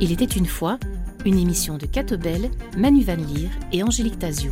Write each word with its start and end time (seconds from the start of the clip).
Il 0.00 0.10
était 0.10 0.24
une 0.24 0.46
fois 0.46 0.78
une 1.24 1.38
émission 1.38 1.78
de 1.78 1.86
Catobel, 1.86 2.50
Manu 2.76 3.02
Van 3.02 3.14
Leer 3.14 3.50
et 3.72 3.82
Angélique 3.82 4.18
Tazio. 4.18 4.50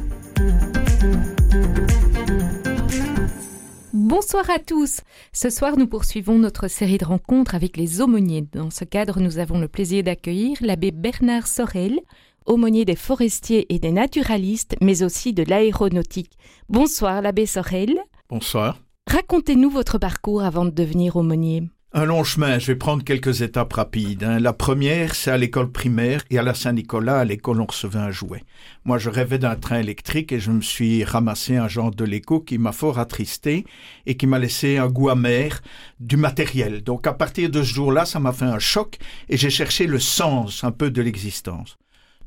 Bonsoir 3.92 4.48
à 4.50 4.58
tous. 4.58 5.00
Ce 5.32 5.50
soir, 5.50 5.76
nous 5.76 5.86
poursuivons 5.86 6.38
notre 6.38 6.68
série 6.68 6.98
de 6.98 7.04
rencontres 7.04 7.54
avec 7.54 7.76
les 7.76 8.00
aumôniers. 8.00 8.46
Dans 8.52 8.70
ce 8.70 8.84
cadre, 8.84 9.20
nous 9.20 9.38
avons 9.38 9.58
le 9.58 9.66
plaisir 9.66 10.04
d'accueillir 10.04 10.56
l'abbé 10.60 10.92
Bernard 10.92 11.46
Sorel, 11.46 12.00
aumônier 12.46 12.84
des 12.84 12.96
forestiers 12.96 13.72
et 13.72 13.78
des 13.78 13.92
naturalistes, 13.92 14.76
mais 14.80 15.02
aussi 15.02 15.32
de 15.32 15.42
l'aéronautique. 15.42 16.32
Bonsoir, 16.68 17.22
l'abbé 17.22 17.46
Sorel. 17.46 17.98
Bonsoir. 18.28 18.78
Racontez-nous 19.08 19.70
votre 19.70 19.98
parcours 19.98 20.42
avant 20.42 20.64
de 20.64 20.70
devenir 20.70 21.16
aumônier. 21.16 21.64
Un 21.92 22.04
long 22.04 22.22
chemin, 22.22 22.60
je 22.60 22.68
vais 22.68 22.76
prendre 22.76 23.02
quelques 23.02 23.42
étapes 23.42 23.72
rapides. 23.72 24.22
hein. 24.22 24.38
La 24.38 24.52
première, 24.52 25.16
c'est 25.16 25.32
à 25.32 25.36
l'école 25.36 25.72
primaire 25.72 26.22
et 26.30 26.38
à 26.38 26.42
la 26.42 26.54
Saint-Nicolas, 26.54 27.18
à 27.18 27.24
l'école, 27.24 27.60
on 27.60 27.66
recevait 27.66 27.98
un 27.98 28.12
jouet. 28.12 28.44
Moi, 28.84 28.98
je 28.98 29.10
rêvais 29.10 29.40
d'un 29.40 29.56
train 29.56 29.80
électrique 29.80 30.30
et 30.30 30.38
je 30.38 30.52
me 30.52 30.60
suis 30.60 31.02
ramassé 31.02 31.56
un 31.56 31.66
genre 31.66 31.90
de 31.90 32.04
Lego 32.04 32.38
qui 32.38 32.58
m'a 32.58 32.70
fort 32.70 33.00
attristé 33.00 33.64
et 34.06 34.16
qui 34.16 34.28
m'a 34.28 34.38
laissé 34.38 34.76
un 34.76 34.86
goût 34.86 35.08
amer 35.08 35.60
du 35.98 36.16
matériel. 36.16 36.84
Donc, 36.84 37.08
à 37.08 37.12
partir 37.12 37.50
de 37.50 37.60
ce 37.60 37.74
jour-là, 37.74 38.04
ça 38.04 38.20
m'a 38.20 38.32
fait 38.32 38.44
un 38.44 38.60
choc 38.60 38.98
et 39.28 39.36
j'ai 39.36 39.50
cherché 39.50 39.88
le 39.88 39.98
sens 39.98 40.62
un 40.62 40.70
peu 40.70 40.92
de 40.92 41.02
l'existence. 41.02 41.76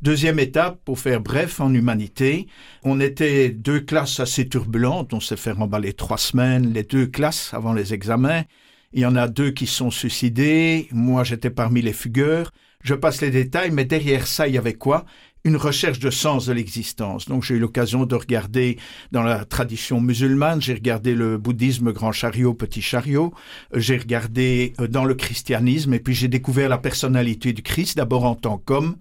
Deuxième 0.03 0.37
étape, 0.39 0.81
pour 0.83 0.99
faire 0.99 1.21
bref, 1.21 1.61
en 1.61 1.73
humanité, 1.73 2.47
on 2.83 2.99
était 2.99 3.51
deux 3.51 3.79
classes 3.79 4.19
assez 4.19 4.49
turbulentes, 4.49 5.13
on 5.13 5.21
s'est 5.21 5.37
fait 5.37 5.53
remballer 5.53 5.93
trois 5.93 6.17
semaines, 6.17 6.73
les 6.73 6.83
deux 6.83 7.07
classes 7.07 7.53
avant 7.53 7.71
les 7.71 7.93
examens. 7.93 8.43
Il 8.91 8.99
y 8.99 9.05
en 9.05 9.15
a 9.15 9.29
deux 9.29 9.51
qui 9.51 9.65
sont 9.65 9.91
suicidés, 9.91 10.89
moi 10.91 11.23
j'étais 11.23 11.51
parmi 11.51 11.81
les 11.81 11.93
fugueurs. 11.93 12.51
Je 12.83 12.95
passe 12.95 13.21
les 13.21 13.31
détails, 13.31 13.71
mais 13.71 13.85
derrière 13.85 14.27
ça, 14.27 14.45
il 14.45 14.55
y 14.55 14.57
avait 14.57 14.73
quoi? 14.73 15.05
Une 15.45 15.57
recherche 15.57 15.99
de 15.99 16.09
sens 16.09 16.45
de 16.45 16.53
l'existence. 16.53 17.27
Donc 17.27 17.43
j'ai 17.43 17.55
eu 17.55 17.59
l'occasion 17.59 18.05
de 18.05 18.15
regarder 18.15 18.77
dans 19.11 19.23
la 19.23 19.43
tradition 19.43 19.99
musulmane, 19.99 20.61
j'ai 20.61 20.73
regardé 20.73 21.15
le 21.15 21.37
bouddhisme 21.37 21.91
grand 21.91 22.13
chariot, 22.13 22.53
petit 22.53 22.81
chariot, 22.81 23.33
j'ai 23.73 23.97
regardé 23.97 24.73
euh, 24.79 24.87
dans 24.87 25.03
le 25.03 25.15
christianisme, 25.15 25.93
et 25.93 25.99
puis 25.99 26.13
j'ai 26.13 26.29
découvert 26.29 26.69
la 26.69 26.77
personnalité 26.77 27.51
du 27.51 27.61
Christ, 27.61 27.97
d'abord 27.97 28.23
en 28.23 28.35
tant 28.35 28.57
qu'homme, 28.57 28.95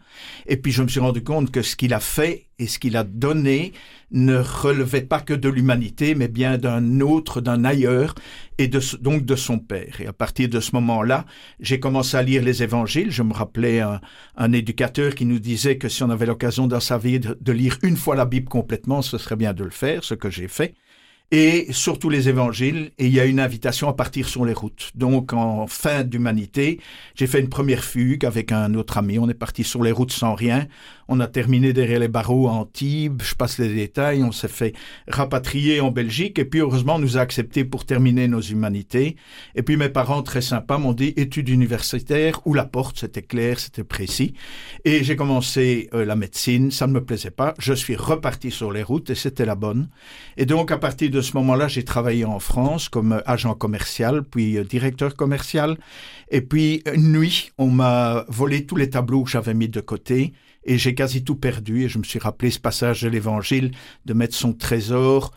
et 0.46 0.56
puis 0.56 0.72
je 0.72 0.82
me 0.82 0.88
suis 0.88 0.98
rendu 0.98 1.22
compte 1.22 1.52
que 1.52 1.62
ce 1.62 1.76
qu'il 1.76 1.94
a 1.94 2.00
fait 2.00 2.46
et 2.62 2.66
ce 2.68 2.78
qu'il 2.78 2.96
a 2.96 3.04
donné 3.04 3.72
ne 4.12 4.36
relevait 4.36 5.02
pas 5.02 5.20
que 5.20 5.34
de 5.34 5.48
l'humanité, 5.48 6.14
mais 6.14 6.28
bien 6.28 6.58
d'un 6.58 7.00
autre, 7.00 7.40
d'un 7.40 7.64
ailleurs, 7.64 8.14
et 8.58 8.68
donc 8.68 9.24
de 9.24 9.34
son 9.34 9.58
Père. 9.58 10.00
Et 10.00 10.06
à 10.06 10.12
partir 10.12 10.48
de 10.48 10.60
ce 10.60 10.74
moment-là, 10.76 11.24
j'ai 11.60 11.80
commencé 11.80 12.16
à 12.16 12.22
lire 12.22 12.42
les 12.42 12.62
évangiles. 12.62 13.10
Je 13.10 13.22
me 13.22 13.32
rappelais 13.32 13.80
un, 13.80 14.52
éducateur 14.52 15.14
qui 15.14 15.24
nous 15.24 15.38
disait 15.38 15.78
que 15.78 15.88
si 15.88 16.02
on 16.02 16.10
avait 16.10 16.26
l'occasion 16.26 16.66
dans 16.66 16.80
sa 16.80 16.98
vie 16.98 17.18
de 17.18 17.52
lire 17.52 17.78
une 17.82 17.96
fois 17.96 18.14
la 18.14 18.26
Bible 18.26 18.48
complètement, 18.48 19.02
ce 19.02 19.18
serait 19.18 19.36
bien 19.36 19.54
de 19.54 19.64
le 19.64 19.70
faire, 19.70 20.04
ce 20.04 20.14
que 20.14 20.30
j'ai 20.30 20.48
fait. 20.48 20.74
Et 21.34 21.68
surtout 21.70 22.10
les 22.10 22.28
évangiles, 22.28 22.90
et 22.98 23.06
il 23.06 23.14
y 23.14 23.18
a 23.18 23.24
une 23.24 23.40
invitation 23.40 23.88
à 23.88 23.94
partir 23.94 24.28
sur 24.28 24.44
les 24.44 24.52
routes. 24.52 24.90
Donc, 24.94 25.32
en 25.32 25.66
fin 25.66 26.04
d'humanité, 26.04 26.78
j'ai 27.14 27.26
fait 27.26 27.40
une 27.40 27.48
première 27.48 27.84
fugue 27.84 28.26
avec 28.26 28.52
un 28.52 28.74
autre 28.74 28.98
ami. 28.98 29.18
On 29.18 29.30
est 29.30 29.34
parti 29.34 29.64
sur 29.64 29.82
les 29.82 29.92
routes 29.92 30.12
sans 30.12 30.34
rien. 30.34 30.66
On 31.08 31.20
a 31.20 31.26
terminé 31.26 31.72
derrière 31.72 32.00
les 32.00 32.08
barreaux 32.08 32.48
à 32.48 32.52
Antibes. 32.52 33.22
Je 33.22 33.34
passe 33.34 33.58
les 33.58 33.74
détails. 33.74 34.22
On 34.22 34.30
s'est 34.30 34.46
fait 34.46 34.74
rapatrier 35.08 35.80
en 35.80 35.90
Belgique. 35.90 36.38
Et 36.38 36.44
puis, 36.44 36.60
heureusement, 36.60 36.96
on 36.96 36.98
nous 36.98 37.16
a 37.16 37.22
acceptés 37.22 37.64
pour 37.64 37.86
terminer 37.86 38.28
nos 38.28 38.42
humanités. 38.42 39.16
Et 39.54 39.62
puis, 39.62 39.78
mes 39.78 39.88
parents, 39.88 40.22
très 40.22 40.42
sympas, 40.42 40.76
m'ont 40.76 40.92
dit 40.92 41.14
études 41.16 41.48
universitaires 41.48 42.40
ou 42.44 42.52
la 42.52 42.66
porte. 42.66 42.98
C'était 42.98 43.22
clair, 43.22 43.58
c'était 43.58 43.84
précis. 43.84 44.34
Et 44.84 45.02
j'ai 45.02 45.16
commencé 45.16 45.88
euh, 45.94 46.04
la 46.04 46.14
médecine. 46.14 46.70
Ça 46.70 46.86
ne 46.86 46.92
me 46.92 47.02
plaisait 47.02 47.30
pas. 47.30 47.54
Je 47.58 47.72
suis 47.72 47.96
reparti 47.96 48.50
sur 48.50 48.70
les 48.70 48.82
routes 48.82 49.08
et 49.08 49.14
c'était 49.14 49.46
la 49.46 49.54
bonne. 49.54 49.88
Et 50.36 50.44
donc, 50.44 50.70
à 50.70 50.76
partir 50.76 51.08
de 51.08 51.21
ce 51.22 51.36
moment-là, 51.36 51.68
j'ai 51.68 51.84
travaillé 51.84 52.24
en 52.24 52.38
France 52.38 52.88
comme 52.88 53.12
euh, 53.12 53.20
agent 53.26 53.54
commercial, 53.54 54.22
puis 54.24 54.58
euh, 54.58 54.64
directeur 54.64 55.14
commercial. 55.14 55.78
Et 56.30 56.40
puis, 56.40 56.82
une 56.92 57.12
nuit, 57.12 57.50
on 57.58 57.68
m'a 57.68 58.24
volé 58.28 58.66
tous 58.66 58.76
les 58.76 58.90
tableaux 58.90 59.24
que 59.24 59.30
j'avais 59.30 59.54
mis 59.54 59.68
de 59.68 59.80
côté 59.80 60.32
et 60.64 60.78
j'ai 60.78 60.94
quasi 60.94 61.24
tout 61.24 61.36
perdu. 61.36 61.84
Et 61.84 61.88
je 61.88 61.98
me 61.98 62.04
suis 62.04 62.18
rappelé 62.18 62.50
ce 62.50 62.60
passage 62.60 63.02
de 63.02 63.08
l'Évangile 63.08 63.72
de 64.04 64.12
mettre 64.12 64.34
son 64.34 64.52
trésor 64.52 65.32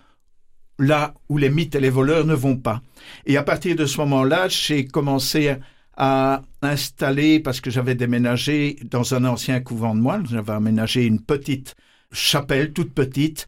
là 0.77 1.13
où 1.29 1.37
les 1.37 1.49
mythes 1.49 1.75
et 1.75 1.79
les 1.79 1.89
voleurs 1.89 2.25
ne 2.25 2.33
vont 2.33 2.57
pas. 2.57 2.81
Et 3.25 3.37
à 3.37 3.43
partir 3.43 3.75
de 3.77 3.85
ce 3.85 3.97
moment-là, 3.99 4.49
j'ai 4.49 4.85
commencé 4.85 5.49
à 5.49 5.59
à 5.97 6.41
installer, 6.61 7.39
parce 7.39 7.61
que 7.61 7.69
j'avais 7.69 7.95
déménagé 7.95 8.77
dans 8.83 9.13
un 9.13 9.25
ancien 9.25 9.61
couvent 9.61 9.95
de 9.95 10.01
moines, 10.01 10.27
j'avais 10.27 10.53
aménagé 10.53 11.05
une 11.05 11.21
petite 11.21 11.75
chapelle, 12.11 12.73
toute 12.73 12.93
petite, 12.93 13.47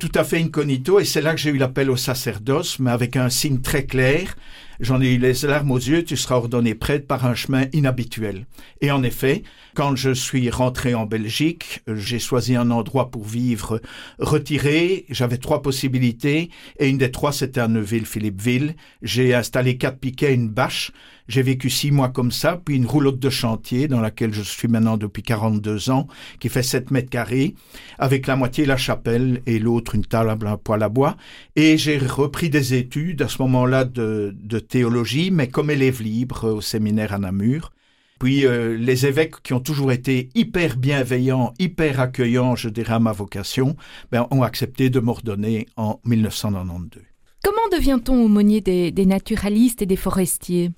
tout 0.00 0.12
à 0.14 0.22
fait 0.22 0.38
incognito, 0.38 1.00
et 1.00 1.04
c'est 1.04 1.20
là 1.20 1.34
que 1.34 1.40
j'ai 1.40 1.50
eu 1.50 1.56
l'appel 1.56 1.90
au 1.90 1.96
sacerdoce, 1.96 2.78
mais 2.78 2.92
avec 2.92 3.16
un 3.16 3.30
signe 3.30 3.60
très 3.60 3.84
clair. 3.84 4.36
J'en 4.80 5.00
ai 5.00 5.14
eu 5.14 5.18
les 5.18 5.32
larmes 5.42 5.72
aux 5.72 5.76
yeux, 5.76 6.04
tu 6.04 6.16
seras 6.16 6.36
ordonné 6.36 6.76
prêtre 6.76 7.08
par 7.08 7.26
un 7.26 7.34
chemin 7.34 7.64
inhabituel. 7.72 8.46
Et 8.80 8.92
en 8.92 9.02
effet, 9.02 9.42
quand 9.74 9.96
je 9.96 10.10
suis 10.10 10.50
rentré 10.50 10.94
en 10.94 11.04
Belgique, 11.04 11.82
j'ai 11.88 12.20
choisi 12.20 12.54
un 12.54 12.70
endroit 12.70 13.10
pour 13.10 13.24
vivre 13.24 13.80
retiré. 14.20 15.04
J'avais 15.10 15.38
trois 15.38 15.62
possibilités, 15.62 16.50
et 16.78 16.88
une 16.88 16.98
des 16.98 17.10
trois, 17.10 17.32
c'était 17.32 17.60
à 17.60 17.66
Neuville-Philippeville. 17.66 18.76
J'ai 19.02 19.34
installé 19.34 19.76
quatre 19.76 19.98
piquets, 19.98 20.32
une 20.32 20.48
bâche. 20.48 20.92
J'ai 21.28 21.42
vécu 21.42 21.68
six 21.68 21.90
mois 21.90 22.08
comme 22.08 22.32
ça, 22.32 22.58
puis 22.64 22.76
une 22.76 22.86
roulotte 22.86 23.18
de 23.18 23.28
chantier 23.30 23.86
dans 23.86 24.00
laquelle 24.00 24.32
je 24.32 24.42
suis 24.42 24.66
maintenant 24.66 24.96
depuis 24.96 25.22
42 25.22 25.90
ans, 25.90 26.06
qui 26.40 26.48
fait 26.48 26.62
7 26.62 26.90
mètres 26.90 27.10
carrés, 27.10 27.54
avec 27.98 28.26
la 28.26 28.34
moitié 28.34 28.64
la 28.64 28.78
chapelle 28.78 29.42
et 29.46 29.58
l'autre 29.58 29.94
une 29.94 30.06
table 30.06 30.30
à 30.46 30.56
poêle 30.56 30.82
à 30.82 30.88
bois. 30.88 31.16
Et 31.54 31.76
j'ai 31.76 31.98
repris 31.98 32.48
des 32.48 32.74
études 32.74 33.20
à 33.20 33.28
ce 33.28 33.42
moment-là 33.42 33.84
de, 33.84 34.34
de 34.42 34.58
théologie, 34.68 35.30
mais 35.30 35.48
comme 35.48 35.70
élève 35.70 36.02
libre 36.02 36.48
au 36.48 36.60
séminaire 36.60 37.12
à 37.12 37.18
Namur. 37.18 37.72
Puis 38.18 38.46
euh, 38.46 38.76
les 38.76 39.06
évêques 39.06 39.42
qui 39.42 39.52
ont 39.52 39.60
toujours 39.60 39.92
été 39.92 40.28
hyper 40.34 40.76
bienveillants, 40.76 41.54
hyper 41.58 42.00
accueillants, 42.00 42.56
je 42.56 42.68
dirais 42.68 42.94
à 42.94 42.98
ma 42.98 43.12
vocation, 43.12 43.76
ben, 44.10 44.26
ont 44.30 44.42
accepté 44.42 44.90
de 44.90 44.98
m'ordonner 44.98 45.66
en 45.76 46.00
1992. 46.04 47.02
Comment 47.44 47.68
devient-on 47.72 48.24
aumônier 48.24 48.60
des, 48.60 48.90
des 48.90 49.06
naturalistes 49.06 49.82
et 49.82 49.86
des 49.86 49.96
forestiers? 49.96 50.72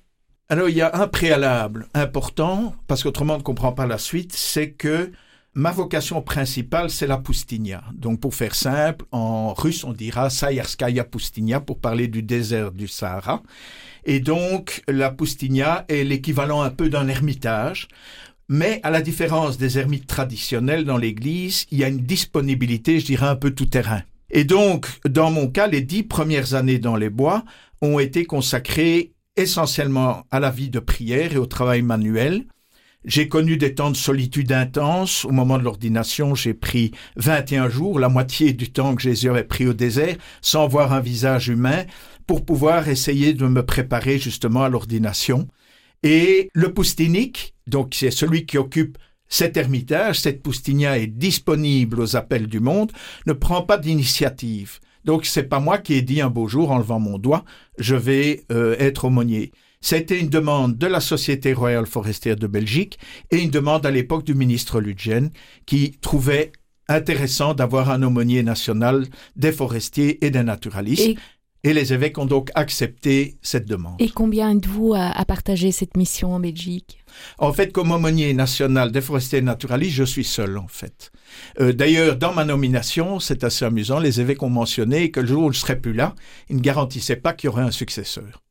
Alors, 0.49 0.69
il 0.69 0.75
y 0.75 0.81
a 0.81 1.01
un 1.01 1.07
préalable 1.07 1.87
important, 1.93 2.75
parce 2.87 3.03
qu'autrement 3.03 3.35
on 3.35 3.37
ne 3.37 3.43
comprend 3.43 3.71
pas 3.71 3.87
la 3.87 3.97
suite, 3.97 4.33
c'est 4.33 4.71
que 4.71 5.11
ma 5.53 5.71
vocation 5.71 6.21
principale, 6.21 6.89
c'est 6.89 7.07
la 7.07 7.17
Poustinia. 7.17 7.83
Donc, 7.93 8.19
pour 8.19 8.33
faire 8.33 8.55
simple, 8.55 9.05
en 9.11 9.53
russe, 9.53 9.83
on 9.83 9.93
dira 9.93 10.29
Sayarskaya 10.29 11.03
Poustinia 11.03 11.59
pour 11.59 11.79
parler 11.79 12.07
du 12.07 12.23
désert 12.23 12.71
du 12.71 12.87
Sahara. 12.87 13.43
Et 14.05 14.19
donc, 14.19 14.83
la 14.87 15.11
Poustinia 15.11 15.85
est 15.89 16.03
l'équivalent 16.03 16.61
un 16.61 16.71
peu 16.71 16.89
d'un 16.89 17.07
ermitage. 17.07 17.87
Mais 18.49 18.81
à 18.83 18.89
la 18.89 19.01
différence 19.01 19.57
des 19.57 19.77
ermites 19.77 20.07
traditionnels 20.07 20.83
dans 20.83 20.97
l'Église, 20.97 21.65
il 21.71 21.79
y 21.79 21.83
a 21.83 21.87
une 21.87 22.05
disponibilité, 22.05 22.99
je 22.99 23.05
dirais, 23.05 23.27
un 23.27 23.37
peu 23.37 23.51
tout 23.51 23.65
terrain. 23.65 24.01
Et 24.29 24.43
donc, 24.43 24.87
dans 25.07 25.31
mon 25.31 25.47
cas, 25.47 25.67
les 25.67 25.81
dix 25.81 26.03
premières 26.03 26.53
années 26.53 26.79
dans 26.79 26.95
les 26.95 27.09
bois 27.09 27.43
ont 27.81 27.99
été 27.99 28.25
consacrées 28.25 29.13
essentiellement 29.37 30.25
à 30.31 30.39
la 30.39 30.51
vie 30.51 30.69
de 30.69 30.79
prière 30.79 31.33
et 31.33 31.37
au 31.37 31.45
travail 31.45 31.81
manuel. 31.81 32.45
J'ai 33.03 33.27
connu 33.27 33.57
des 33.57 33.73
temps 33.73 33.89
de 33.89 33.97
solitude 33.97 34.51
intense. 34.51 35.25
Au 35.25 35.31
moment 35.31 35.57
de 35.57 35.63
l'ordination, 35.63 36.35
j'ai 36.35 36.53
pris 36.53 36.91
21 37.15 37.67
jours, 37.67 37.99
la 37.99 38.09
moitié 38.09 38.53
du 38.53 38.71
temps 38.71 38.93
que 38.95 39.01
Jésus 39.01 39.29
avait 39.29 39.43
pris 39.43 39.65
au 39.65 39.73
désert, 39.73 40.17
sans 40.41 40.67
voir 40.67 40.93
un 40.93 40.99
visage 40.99 41.47
humain, 41.47 41.85
pour 42.27 42.45
pouvoir 42.45 42.89
essayer 42.89 43.33
de 43.33 43.47
me 43.47 43.65
préparer 43.65 44.19
justement 44.19 44.63
à 44.63 44.69
l'ordination. 44.69 45.47
Et 46.03 46.49
le 46.53 46.73
poustinique, 46.73 47.55
donc 47.65 47.95
c'est 47.95 48.11
celui 48.11 48.45
qui 48.45 48.59
occupe 48.59 48.99
cet 49.27 49.57
ermitage, 49.57 50.19
cette 50.19 50.43
poustinia 50.43 50.99
est 50.99 51.07
disponible 51.07 52.01
aux 52.01 52.15
appels 52.15 52.47
du 52.47 52.59
monde, 52.59 52.91
ne 53.25 53.33
prend 53.33 53.63
pas 53.63 53.77
d'initiative. 53.77 54.79
Donc 55.05 55.25
c'est 55.25 55.43
pas 55.43 55.59
moi 55.59 55.79
qui 55.79 55.95
ai 55.95 56.03
dit 56.03 56.21
un 56.21 56.29
beau 56.29 56.47
jour 56.47 56.69
en 56.69 56.77
levant 56.77 56.99
mon 56.99 57.17
doigt, 57.17 57.45
je 57.79 57.95
vais 57.95 58.43
euh, 58.51 58.75
être 58.77 59.05
aumônier. 59.05 59.51
C'était 59.81 60.19
une 60.19 60.29
demande 60.29 60.77
de 60.77 60.87
la 60.87 60.99
Société 61.01 61.53
royale 61.53 61.87
forestière 61.87 62.35
de 62.35 62.47
Belgique 62.47 62.99
et 63.31 63.41
une 63.41 63.49
demande 63.49 63.85
à 63.85 63.91
l'époque 63.91 64.23
du 64.23 64.35
ministre 64.35 64.79
Ludgen 64.79 65.31
qui 65.65 65.91
trouvait 66.01 66.51
intéressant 66.87 67.53
d'avoir 67.53 67.89
un 67.89 68.03
aumônier 68.03 68.43
national 68.43 69.07
des 69.35 69.51
forestiers 69.51 70.23
et 70.25 70.29
des 70.29 70.43
naturalistes. 70.43 71.07
Et 71.07 71.17
Et 71.63 71.73
les 71.73 71.93
évêques 71.93 72.17
ont 72.17 72.25
donc 72.25 72.49
accepté 72.55 73.37
cette 73.43 73.67
demande. 73.67 73.95
Et 73.99 74.09
combien 74.09 74.49
êtes-vous 74.55 74.93
à, 74.95 75.05
à 75.09 75.25
partager 75.25 75.71
cette 75.71 75.95
mission 75.95 76.33
en 76.33 76.39
Belgique? 76.39 76.97
En 77.37 77.53
fait, 77.53 77.71
comme 77.71 77.91
aumônier 77.91 78.33
national 78.33 78.91
des 78.91 79.01
forestiers 79.01 79.39
et 79.39 79.43
naturalistes, 79.43 79.95
je 79.95 80.03
suis 80.03 80.23
seul, 80.23 80.57
en 80.57 80.67
fait. 80.67 81.11
Euh, 81.59 81.71
D'ailleurs, 81.71 82.15
dans 82.17 82.33
ma 82.33 82.45
nomination, 82.45 83.19
c'est 83.19 83.43
assez 83.43 83.63
amusant, 83.63 83.99
les 83.99 84.19
évêques 84.19 84.41
ont 84.43 84.49
mentionné 84.49 85.11
que 85.11 85.19
le 85.19 85.27
jour 85.27 85.43
où 85.43 85.51
je 85.51 85.59
ne 85.59 85.61
serais 85.61 85.79
plus 85.79 85.93
là, 85.93 86.15
ils 86.49 86.55
ne 86.55 86.61
garantissaient 86.61 87.15
pas 87.15 87.33
qu'il 87.33 87.47
y 87.47 87.49
aurait 87.49 87.63
un 87.63 87.71
successeur. 87.71 88.41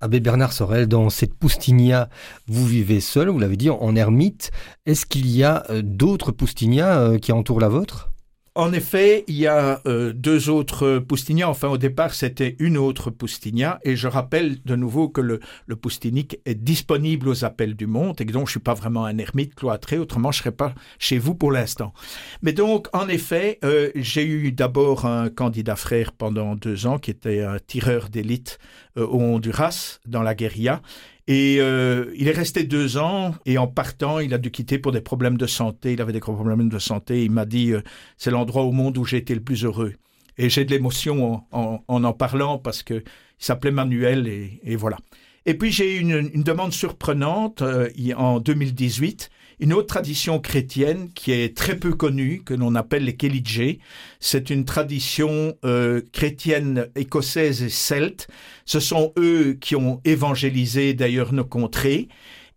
Abbé 0.00 0.20
Bernard 0.20 0.52
Sorel, 0.52 0.88
dans 0.88 1.08
cette 1.08 1.32
poustinia, 1.32 2.10
vous 2.48 2.66
vivez 2.66 3.00
seul, 3.00 3.30
vous 3.30 3.38
l'avez 3.38 3.56
dit, 3.56 3.70
en 3.70 3.96
ermite. 3.96 4.50
Est-ce 4.84 5.06
qu'il 5.06 5.26
y 5.26 5.42
a 5.42 5.64
euh, 5.70 5.80
d'autres 5.82 6.32
poustinias 6.32 6.98
euh, 6.98 7.18
qui 7.18 7.32
entourent 7.32 7.60
la 7.60 7.68
vôtre? 7.68 8.10
En 8.56 8.72
effet, 8.72 9.22
il 9.28 9.36
y 9.36 9.46
a 9.46 9.82
euh, 9.86 10.14
deux 10.14 10.48
autres 10.48 10.98
poustinia. 10.98 11.46
Enfin, 11.50 11.68
au 11.68 11.76
départ, 11.76 12.14
c'était 12.14 12.56
une 12.58 12.78
autre 12.78 13.10
poustinia. 13.10 13.78
Et 13.84 13.96
je 13.96 14.08
rappelle 14.08 14.62
de 14.64 14.74
nouveau 14.74 15.10
que 15.10 15.20
le, 15.20 15.40
le 15.66 15.76
poustinique 15.76 16.40
est 16.46 16.54
disponible 16.54 17.28
aux 17.28 17.44
appels 17.44 17.76
du 17.76 17.86
monde 17.86 18.18
et 18.18 18.24
que 18.24 18.32
donc 18.32 18.46
je 18.46 18.52
suis 18.52 18.60
pas 18.60 18.72
vraiment 18.72 19.04
un 19.04 19.18
ermite 19.18 19.54
cloîtré. 19.54 19.98
Autrement, 19.98 20.32
je 20.32 20.38
serais 20.38 20.52
pas 20.52 20.74
chez 20.98 21.18
vous 21.18 21.34
pour 21.34 21.52
l'instant. 21.52 21.92
Mais 22.40 22.54
donc, 22.54 22.88
en 22.94 23.08
effet, 23.08 23.58
euh, 23.62 23.90
j'ai 23.94 24.24
eu 24.24 24.52
d'abord 24.52 25.04
un 25.04 25.28
candidat 25.28 25.76
frère 25.76 26.12
pendant 26.12 26.56
deux 26.56 26.86
ans 26.86 26.98
qui 26.98 27.10
était 27.10 27.42
un 27.42 27.58
tireur 27.58 28.08
d'élite 28.08 28.58
euh, 28.96 29.06
au 29.06 29.20
Honduras, 29.20 30.00
dans 30.06 30.22
la 30.22 30.34
guérilla. 30.34 30.80
Et 31.28 31.56
euh, 31.60 32.12
il 32.16 32.28
est 32.28 32.32
resté 32.32 32.62
deux 32.62 32.98
ans 32.98 33.34
et 33.46 33.58
en 33.58 33.66
partant, 33.66 34.20
il 34.20 34.32
a 34.32 34.38
dû 34.38 34.52
quitter 34.52 34.78
pour 34.78 34.92
des 34.92 35.00
problèmes 35.00 35.36
de 35.36 35.46
santé. 35.46 35.92
Il 35.94 36.00
avait 36.00 36.12
des 36.12 36.20
gros 36.20 36.34
problèmes 36.34 36.68
de 36.68 36.78
santé. 36.78 37.24
Il 37.24 37.32
m'a 37.32 37.44
dit, 37.46 37.72
euh, 37.72 37.82
c'est 38.16 38.30
l'endroit 38.30 38.62
au 38.62 38.70
monde 38.72 38.96
où 38.96 39.04
j'ai 39.04 39.16
été 39.16 39.34
le 39.34 39.42
plus 39.42 39.64
heureux. 39.64 39.94
Et 40.38 40.50
j'ai 40.50 40.64
de 40.64 40.70
l'émotion 40.70 41.34
en, 41.34 41.48
en 41.50 41.84
en 41.88 42.04
en 42.04 42.12
parlant 42.12 42.58
parce 42.58 42.82
que 42.82 42.94
il 42.94 43.44
s'appelait 43.44 43.70
Manuel 43.70 44.28
et, 44.28 44.60
et 44.62 44.76
voilà. 44.76 44.98
Et 45.46 45.54
puis 45.54 45.72
j'ai 45.72 45.96
eu 45.96 46.00
une, 46.00 46.30
une 46.32 46.42
demande 46.42 46.72
surprenante 46.72 47.62
euh, 47.62 47.88
en 48.16 48.40
2018, 48.40 49.30
une 49.60 49.72
autre 49.72 49.86
tradition 49.86 50.38
chrétienne 50.38 51.10
qui 51.14 51.32
est 51.32 51.56
très 51.56 51.76
peu 51.76 51.92
connue, 51.94 52.42
que 52.44 52.54
l'on 52.54 52.74
appelle 52.74 53.04
les 53.04 53.16
Kelidjé. 53.16 53.78
C'est 54.20 54.50
une 54.50 54.64
tradition 54.64 55.56
euh, 55.64 56.02
chrétienne 56.12 56.88
écossaise 56.94 57.62
et 57.62 57.68
celte. 57.68 58.28
Ce 58.64 58.80
sont 58.80 59.12
eux 59.18 59.56
qui 59.60 59.76
ont 59.76 60.00
évangélisé 60.04 60.94
d'ailleurs 60.94 61.32
nos 61.32 61.44
contrées. 61.44 62.08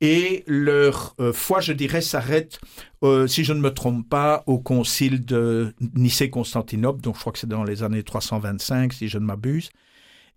Et 0.01 0.43
leur 0.47 1.15
euh, 1.19 1.33
foi, 1.33 1.59
je 1.59 1.73
dirais, 1.73 2.01
s'arrête, 2.01 2.59
euh, 3.03 3.27
si 3.27 3.43
je 3.43 3.51
ne 3.51 3.59
me 3.59 3.73
trompe 3.73 4.07
pas, 4.07 4.43
au 4.45 4.57
concile 4.57 5.25
de 5.25 5.73
Nicée-Constantinople, 5.95 7.01
donc 7.01 7.15
je 7.15 7.19
crois 7.19 7.33
que 7.33 7.39
c'est 7.39 7.49
dans 7.49 7.65
les 7.65 7.83
années 7.83 8.03
325, 8.03 8.93
si 8.93 9.09
je 9.09 9.17
ne 9.17 9.25
m'abuse. 9.25 9.71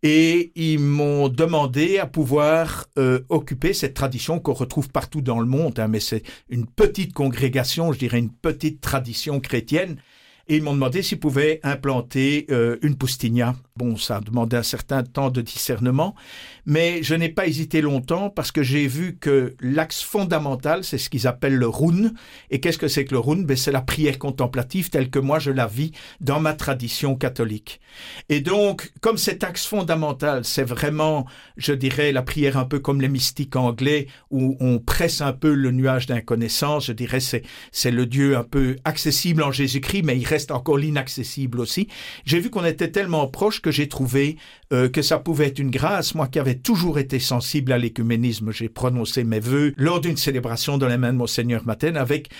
Et 0.03 0.51
ils 0.57 0.81
m'ont 0.81 1.29
demandé 1.29 1.99
à 1.99 2.07
pouvoir 2.07 2.87
euh, 2.99 3.21
occuper 3.29 3.73
cette 3.73 3.95
tradition 3.95 4.41
qu'on 4.41 4.53
retrouve 4.53 4.89
partout 4.89 5.21
dans 5.21 5.39
le 5.39 5.47
monde, 5.47 5.79
hein, 5.79 5.87
mais 5.87 6.01
c'est 6.01 6.25
une 6.49 6.67
petite 6.67 7.13
congrégation, 7.13 7.93
je 7.93 7.99
dirais 7.99 8.19
une 8.19 8.33
petite 8.33 8.81
tradition 8.81 9.39
chrétienne. 9.39 9.97
Et 10.49 10.57
ils 10.57 10.63
m'ont 10.63 10.75
demandé 10.75 11.03
s'ils 11.03 11.21
pouvaient 11.21 11.61
implanter 11.63 12.47
euh, 12.51 12.77
une 12.83 12.97
poustinia. 12.97 13.55
Bon, 13.77 13.97
ça 13.97 14.17
a 14.17 14.21
demandé 14.21 14.57
un 14.57 14.65
certain 14.65 15.05
temps 15.05 15.31
de 15.31 15.41
discernement, 15.41 16.17
mais 16.67 17.03
je 17.03 17.15
n'ai 17.15 17.29
pas 17.29 17.47
hésité 17.47 17.81
longtemps 17.81 18.31
parce 18.31 18.53
que 18.53 18.63
j'ai 18.63 18.87
vu 18.87 19.17
que 19.19 19.55
l'axe 19.61 20.03
fondamental, 20.03 20.85
c'est 20.85 20.99
ce 20.99 21.11
qu'ils 21.11 21.27
appellent 21.27 21.57
le 21.57 21.69
rune. 21.69 22.15
Et 22.51 22.61
qu'est-ce 22.61 22.79
que 22.79 22.89
c'est 22.89 23.05
que 23.05 23.15
le 23.15 23.19
rune 23.19 23.45
ben, 23.45 23.57
C'est 23.57 23.73
la 23.73 23.81
prière 23.81 24.19
contemplative 24.19 24.91
telle 24.91 25.11
que 25.11 25.19
moi 25.19 25.39
je 25.39 25.51
la 25.51 25.67
vis 25.67 25.93
dans 26.21 26.41
ma 26.41 26.55
tradition 26.55 27.17
catholique. 27.17 27.81
Et 28.29 28.41
donc, 28.41 28.93
comme 29.01 29.19
cet 29.19 29.45
axe 29.45 29.67
fondamental, 29.67 30.45
c'est 30.45 30.63
vraiment, 30.63 31.27
je 31.57 31.73
dirais, 31.73 32.13
la 32.13 32.23
prière 32.23 32.57
un 32.57 32.65
peu 32.65 32.79
comme 32.79 33.01
les 33.01 33.09
mystiques 33.09 33.57
anglais, 33.57 34.07
où 34.31 34.57
on 34.61 34.79
presse 34.79 35.21
un 35.21 35.33
peu 35.33 35.53
le 35.55 35.71
nuage 35.71 36.07
d'inconnaissance, 36.07 36.87
je 36.87 36.93
dirais, 36.93 37.21
c'est, 37.21 37.43
c'est 37.73 37.91
le 37.91 38.07
Dieu 38.07 38.37
un 38.37 38.45
peu 38.45 38.77
accessible 38.85 39.43
en 39.43 39.53
Jésus-Christ, 39.53 40.03
mais 40.05 40.17
il 40.17 40.27
reste 40.27 40.51
encore 40.51 40.79
l'inaccessible 40.79 41.61
aussi. 41.61 41.89
J'ai 42.25 42.41
vu 42.41 42.51
qu'on 42.51 42.65
était 42.65 42.91
tellement 42.91 43.27
proches 43.27 43.61
que 43.61 43.71
j'ai 43.71 43.89
trouvé 43.89 44.37
euh, 44.73 44.89
que 44.89 45.03
ça 45.03 45.19
pouvait 45.19 45.49
être 45.49 45.59
une 45.59 45.71
grâce. 45.71 46.15
Moi 46.15 46.29
qui 46.29 46.39
avais 46.39 46.52
toujours 46.55 46.99
été 46.99 47.19
sensible 47.19 47.73
à 47.73 47.79
l'écuménisme, 47.79 48.53
j'ai 48.53 48.69
prononcé 48.69 49.25
mes 49.25 49.41
vœux 49.41 49.73
lors 49.77 50.01
d'une 50.01 50.17
célébration 50.17 50.79
de 50.79 50.87
la 50.87 50.99
main 50.99 51.13
de 51.13 51.19
Monseigneur 51.19 51.65
Maten 51.65 51.97
avec 51.97 52.31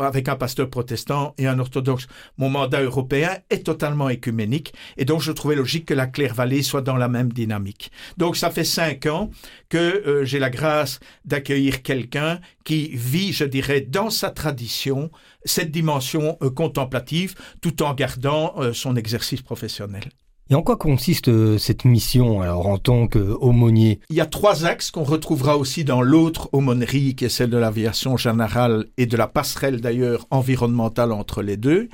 avec 0.00 0.28
un 0.28 0.36
pasteur 0.36 0.70
protestant 0.70 1.34
et 1.38 1.46
un 1.46 1.58
orthodoxe. 1.58 2.06
Mon 2.36 2.50
mandat 2.50 2.82
européen 2.82 3.30
est 3.50 3.64
totalement 3.64 4.08
écuménique 4.08 4.74
et 4.96 5.04
donc 5.04 5.22
je 5.22 5.32
trouvais 5.32 5.56
logique 5.56 5.86
que 5.86 5.94
la 5.94 6.06
Claire-Vallée 6.06 6.62
soit 6.62 6.82
dans 6.82 6.96
la 6.96 7.08
même 7.08 7.32
dynamique. 7.32 7.90
Donc 8.16 8.36
ça 8.36 8.50
fait 8.50 8.64
cinq 8.64 9.06
ans 9.06 9.30
que 9.68 9.78
euh, 9.78 10.24
j'ai 10.24 10.38
la 10.38 10.50
grâce 10.50 11.00
d'accueillir 11.24 11.82
quelqu'un 11.82 12.40
qui 12.64 12.88
vit, 12.88 13.32
je 13.32 13.44
dirais, 13.44 13.80
dans 13.80 14.10
sa 14.10 14.30
tradition 14.30 15.10
cette 15.44 15.70
dimension 15.70 16.36
euh, 16.42 16.50
contemplative 16.50 17.34
tout 17.60 17.82
en 17.82 17.94
gardant 17.94 18.54
euh, 18.58 18.72
son 18.72 18.96
exercice 18.96 19.42
professionnel. 19.42 20.10
Et 20.48 20.54
en 20.54 20.62
quoi 20.62 20.76
consiste 20.76 21.28
euh, 21.28 21.58
cette 21.58 21.84
mission, 21.84 22.40
alors, 22.40 22.68
en 22.68 22.78
tant 22.78 23.08
qu'aumônier 23.08 23.98
Il 24.10 24.16
y 24.16 24.20
a 24.20 24.26
trois 24.26 24.64
axes 24.64 24.92
qu'on 24.92 25.02
retrouvera 25.02 25.56
aussi 25.56 25.82
dans 25.82 26.02
l'autre 26.02 26.48
aumônerie, 26.52 27.16
qui 27.16 27.24
est 27.24 27.28
celle 27.28 27.50
de 27.50 27.56
l'aviation 27.56 28.16
générale 28.16 28.86
et 28.96 29.06
de 29.06 29.16
la 29.16 29.26
passerelle 29.26 29.80
d'ailleurs 29.80 30.26
environnementale 30.30 31.10
entre 31.10 31.42
les 31.42 31.56
deux. 31.56 31.88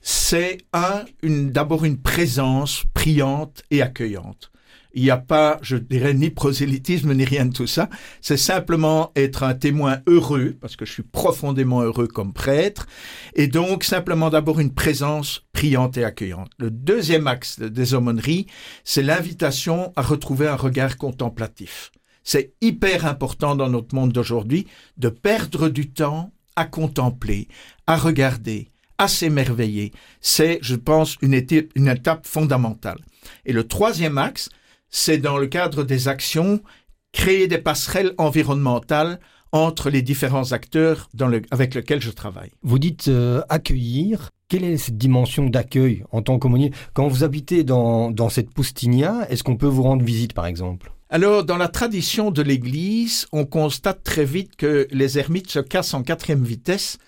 C'est 0.00 0.58
un, 0.72 1.04
une, 1.22 1.52
d'abord 1.52 1.84
une 1.84 1.96
présence 1.96 2.82
priante 2.92 3.62
et 3.70 3.82
accueillante. 3.82 4.51
Il 4.94 5.02
n'y 5.02 5.10
a 5.10 5.16
pas, 5.16 5.58
je 5.62 5.76
dirais, 5.76 6.14
ni 6.14 6.30
prosélytisme 6.30 7.14
ni 7.14 7.24
rien 7.24 7.46
de 7.46 7.52
tout 7.52 7.66
ça. 7.66 7.88
C'est 8.20 8.36
simplement 8.36 9.10
être 9.16 9.42
un 9.42 9.54
témoin 9.54 10.00
heureux, 10.06 10.56
parce 10.60 10.76
que 10.76 10.84
je 10.84 10.92
suis 10.92 11.02
profondément 11.02 11.80
heureux 11.82 12.08
comme 12.08 12.32
prêtre, 12.32 12.86
et 13.34 13.46
donc 13.46 13.84
simplement 13.84 14.30
d'abord 14.30 14.60
une 14.60 14.74
présence 14.74 15.42
priante 15.52 15.96
et 15.96 16.04
accueillante. 16.04 16.50
Le 16.58 16.70
deuxième 16.70 17.26
axe 17.26 17.58
des 17.58 17.94
aumôneries, 17.94 18.46
c'est 18.84 19.02
l'invitation 19.02 19.92
à 19.96 20.02
retrouver 20.02 20.48
un 20.48 20.56
regard 20.56 20.96
contemplatif. 20.96 21.90
C'est 22.24 22.52
hyper 22.60 23.06
important 23.06 23.56
dans 23.56 23.68
notre 23.68 23.94
monde 23.94 24.12
d'aujourd'hui 24.12 24.66
de 24.96 25.08
perdre 25.08 25.68
du 25.68 25.90
temps 25.90 26.32
à 26.54 26.64
contempler, 26.66 27.48
à 27.86 27.96
regarder, 27.96 28.68
à 28.98 29.08
s'émerveiller. 29.08 29.92
C'est, 30.20 30.58
je 30.62 30.76
pense, 30.76 31.16
une 31.22 31.34
étape, 31.34 31.66
une 31.74 31.88
étape 31.88 32.26
fondamentale. 32.26 32.98
Et 33.44 33.52
le 33.52 33.66
troisième 33.66 34.18
axe, 34.18 34.48
c'est 34.92 35.18
dans 35.18 35.38
le 35.38 35.48
cadre 35.48 35.82
des 35.82 36.06
actions, 36.06 36.62
créer 37.12 37.48
des 37.48 37.58
passerelles 37.58 38.14
environnementales 38.18 39.18
entre 39.50 39.90
les 39.90 40.02
différents 40.02 40.52
acteurs 40.52 41.08
dans 41.12 41.26
le, 41.26 41.42
avec 41.50 41.74
lesquels 41.74 42.00
je 42.00 42.10
travaille. 42.10 42.52
Vous 42.62 42.78
dites 42.78 43.08
euh, 43.08 43.42
accueillir. 43.48 44.30
Quelle 44.48 44.64
est 44.64 44.76
cette 44.76 44.98
dimension 44.98 45.46
d'accueil 45.46 46.04
en 46.10 46.20
tant 46.20 46.38
qu'aumônier? 46.38 46.72
Quand 46.92 47.08
vous 47.08 47.24
habitez 47.24 47.64
dans, 47.64 48.10
dans 48.10 48.28
cette 48.28 48.50
poustinia, 48.50 49.26
est-ce 49.30 49.42
qu'on 49.42 49.56
peut 49.56 49.66
vous 49.66 49.82
rendre 49.82 50.04
visite, 50.04 50.34
par 50.34 50.46
exemple? 50.46 50.92
Alors, 51.08 51.44
dans 51.44 51.56
la 51.56 51.68
tradition 51.68 52.30
de 52.30 52.42
l'Église, 52.42 53.26
on 53.32 53.44
constate 53.46 54.02
très 54.02 54.24
vite 54.26 54.56
que 54.56 54.88
les 54.90 55.18
ermites 55.18 55.50
se 55.50 55.58
cassent 55.58 55.94
en 55.94 56.02
quatrième 56.02 56.44
vitesse 56.44 56.98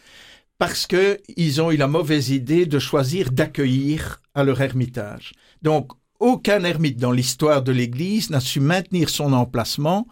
parce 0.58 0.86
que 0.86 1.18
ils 1.36 1.60
ont 1.60 1.70
eu 1.70 1.76
la 1.76 1.86
mauvaise 1.86 2.30
idée 2.30 2.64
de 2.66 2.78
choisir 2.78 3.30
d'accueillir 3.30 4.22
à 4.34 4.44
leur 4.44 4.60
ermitage. 4.60 5.32
Donc, 5.62 5.92
aucun 6.20 6.64
ermite 6.64 6.98
dans 6.98 7.12
l'histoire 7.12 7.62
de 7.62 7.72
l'Église 7.72 8.30
n'a 8.30 8.40
su 8.40 8.60
maintenir 8.60 9.08
son 9.10 9.32
emplacement 9.32 10.06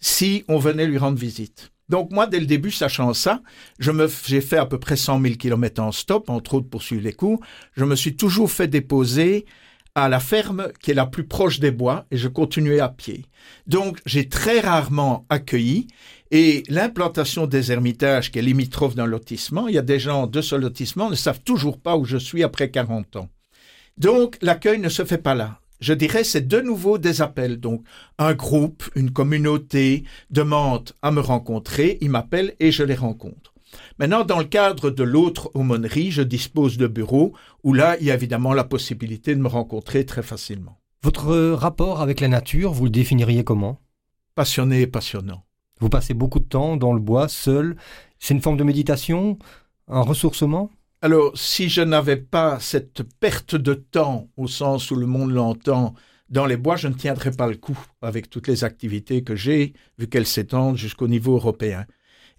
si 0.00 0.44
on 0.48 0.58
venait 0.58 0.86
lui 0.86 0.98
rendre 0.98 1.18
visite. 1.18 1.72
Donc 1.88 2.10
moi, 2.12 2.26
dès 2.26 2.40
le 2.40 2.46
début, 2.46 2.70
sachant 2.70 3.14
ça, 3.14 3.42
je 3.78 3.90
me, 3.90 4.08
j'ai 4.26 4.40
fait 4.40 4.58
à 4.58 4.66
peu 4.66 4.78
près 4.78 4.96
100 4.96 5.20
000 5.22 5.34
kilomètres 5.36 5.82
en 5.82 5.92
stop, 5.92 6.28
entre 6.28 6.54
autres 6.54 6.68
pour 6.68 6.82
suivre 6.82 7.02
les 7.02 7.12
cours. 7.12 7.40
Je 7.76 7.84
me 7.84 7.96
suis 7.96 8.14
toujours 8.14 8.50
fait 8.50 8.68
déposer 8.68 9.46
à 9.94 10.08
la 10.08 10.20
ferme 10.20 10.68
qui 10.80 10.90
est 10.92 10.94
la 10.94 11.06
plus 11.06 11.26
proche 11.26 11.60
des 11.60 11.70
bois 11.70 12.06
et 12.10 12.16
je 12.16 12.28
continuais 12.28 12.78
à 12.78 12.88
pied. 12.88 13.24
Donc 13.66 13.98
j'ai 14.06 14.28
très 14.28 14.60
rarement 14.60 15.26
accueilli 15.28 15.88
et 16.30 16.62
l'implantation 16.68 17.46
des 17.46 17.72
ermitages 17.72 18.30
qui 18.30 18.38
est 18.38 18.42
limitrophe 18.42 18.94
d'un 18.94 19.06
lotissement, 19.06 19.66
il 19.66 19.74
y 19.74 19.78
a 19.78 19.82
des 19.82 19.98
gens 19.98 20.26
de 20.26 20.40
ce 20.40 20.54
lotissement 20.54 21.10
ne 21.10 21.16
savent 21.16 21.40
toujours 21.40 21.80
pas 21.80 21.96
où 21.96 22.04
je 22.04 22.18
suis 22.18 22.44
après 22.44 22.70
40 22.70 23.16
ans. 23.16 23.28
Donc 23.98 24.38
l'accueil 24.42 24.78
ne 24.78 24.88
se 24.88 25.04
fait 25.04 25.18
pas 25.18 25.34
là. 25.34 25.60
Je 25.80 25.92
dirais 25.92 26.24
c'est 26.24 26.46
de 26.46 26.60
nouveau 26.60 26.98
des 26.98 27.20
appels. 27.20 27.60
Donc 27.60 27.84
un 28.18 28.34
groupe, 28.34 28.88
une 28.94 29.10
communauté 29.10 30.04
demande 30.30 30.92
à 31.02 31.10
me 31.10 31.20
rencontrer, 31.20 31.98
ils 32.00 32.10
m'appellent 32.10 32.54
et 32.60 32.72
je 32.72 32.84
les 32.84 32.94
rencontre. 32.94 33.54
Maintenant, 33.98 34.24
dans 34.24 34.38
le 34.38 34.44
cadre 34.44 34.90
de 34.90 35.02
l'autre 35.02 35.50
aumônerie, 35.54 36.10
je 36.10 36.22
dispose 36.22 36.78
de 36.78 36.86
bureaux 36.86 37.34
où 37.64 37.74
là, 37.74 37.96
il 38.00 38.06
y 38.06 38.10
a 38.10 38.14
évidemment 38.14 38.54
la 38.54 38.64
possibilité 38.64 39.34
de 39.34 39.40
me 39.40 39.48
rencontrer 39.48 40.06
très 40.06 40.22
facilement. 40.22 40.78
Votre 41.02 41.28
euh, 41.28 41.54
rapport 41.54 42.00
avec 42.00 42.20
la 42.20 42.28
nature, 42.28 42.72
vous 42.72 42.84
le 42.84 42.90
définiriez 42.90 43.44
comment? 43.44 43.80
Passionné 44.34 44.82
et 44.82 44.86
passionnant. 44.86 45.44
Vous 45.80 45.88
passez 45.88 46.14
beaucoup 46.14 46.40
de 46.40 46.44
temps 46.44 46.76
dans 46.76 46.92
le 46.92 47.00
bois, 47.00 47.28
seul. 47.28 47.76
C'est 48.18 48.34
une 48.34 48.40
forme 48.40 48.56
de 48.56 48.64
méditation? 48.64 49.38
Un 49.86 50.00
ressourcement? 50.00 50.70
Alors, 51.00 51.38
si 51.38 51.68
je 51.68 51.80
n'avais 51.80 52.16
pas 52.16 52.58
cette 52.58 53.04
perte 53.20 53.54
de 53.54 53.74
temps, 53.74 54.28
au 54.36 54.48
sens 54.48 54.90
où 54.90 54.96
le 54.96 55.06
monde 55.06 55.30
l'entend, 55.30 55.94
dans 56.28 56.44
les 56.44 56.56
bois, 56.56 56.74
je 56.74 56.88
ne 56.88 56.94
tiendrai 56.94 57.30
pas 57.30 57.46
le 57.46 57.56
coup 57.56 57.78
avec 58.02 58.28
toutes 58.28 58.48
les 58.48 58.64
activités 58.64 59.22
que 59.22 59.36
j'ai, 59.36 59.74
vu 59.98 60.08
qu'elles 60.08 60.26
s'étendent 60.26 60.76
jusqu'au 60.76 61.06
niveau 61.06 61.36
européen. 61.36 61.86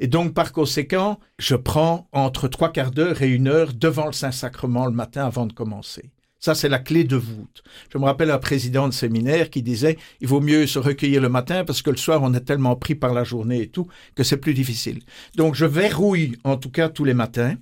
Et 0.02 0.08
donc, 0.08 0.34
par 0.34 0.52
conséquent, 0.52 1.20
je 1.38 1.56
prends 1.56 2.10
entre 2.12 2.50
trois 2.50 2.72
quarts 2.74 2.92
d'heure 2.92 3.22
et 3.22 3.30
une 3.30 3.48
heure 3.48 3.74
devant 3.74 4.08
le 4.08 4.12
Saint-Sacrement 4.14 4.88
le 4.88 4.92
matin 4.92 5.26
avant 5.26 5.46
de 5.46 5.54
commencer. 5.54 6.12
Ça, 6.40 6.56
c'est 6.56 6.70
la 6.70 6.80
clé 6.80 7.04
de 7.04 7.18
voûte. 7.18 7.64
Je 7.92 7.98
me 7.98 8.06
rappelle 8.06 8.32
un 8.32 8.38
président 8.38 8.88
de 8.88 8.94
séminaire 8.94 9.50
qui 9.50 9.62
disait, 9.62 9.98
il 10.22 10.28
vaut 10.28 10.40
mieux 10.40 10.68
se 10.68 10.80
recueillir 10.80 11.22
le 11.22 11.28
matin 11.28 11.66
parce 11.66 11.82
que 11.82 11.90
le 11.90 11.98
soir, 11.98 12.22
on 12.24 12.34
est 12.34 12.46
tellement 12.46 12.78
pris 12.78 12.96
par 12.96 13.14
la 13.14 13.26
journée 13.26 13.62
et 13.64 13.68
tout 13.68 13.88
que 14.16 14.24
c'est 14.24 14.38
plus 14.38 14.54
difficile. 14.54 15.02
Donc, 15.36 15.56
je 15.56 15.66
verrouille, 15.66 16.38
en 16.46 16.56
tout 16.56 16.72
cas, 16.72 16.88
tous 16.88 17.04
les 17.04 17.14
matins. 17.14 17.56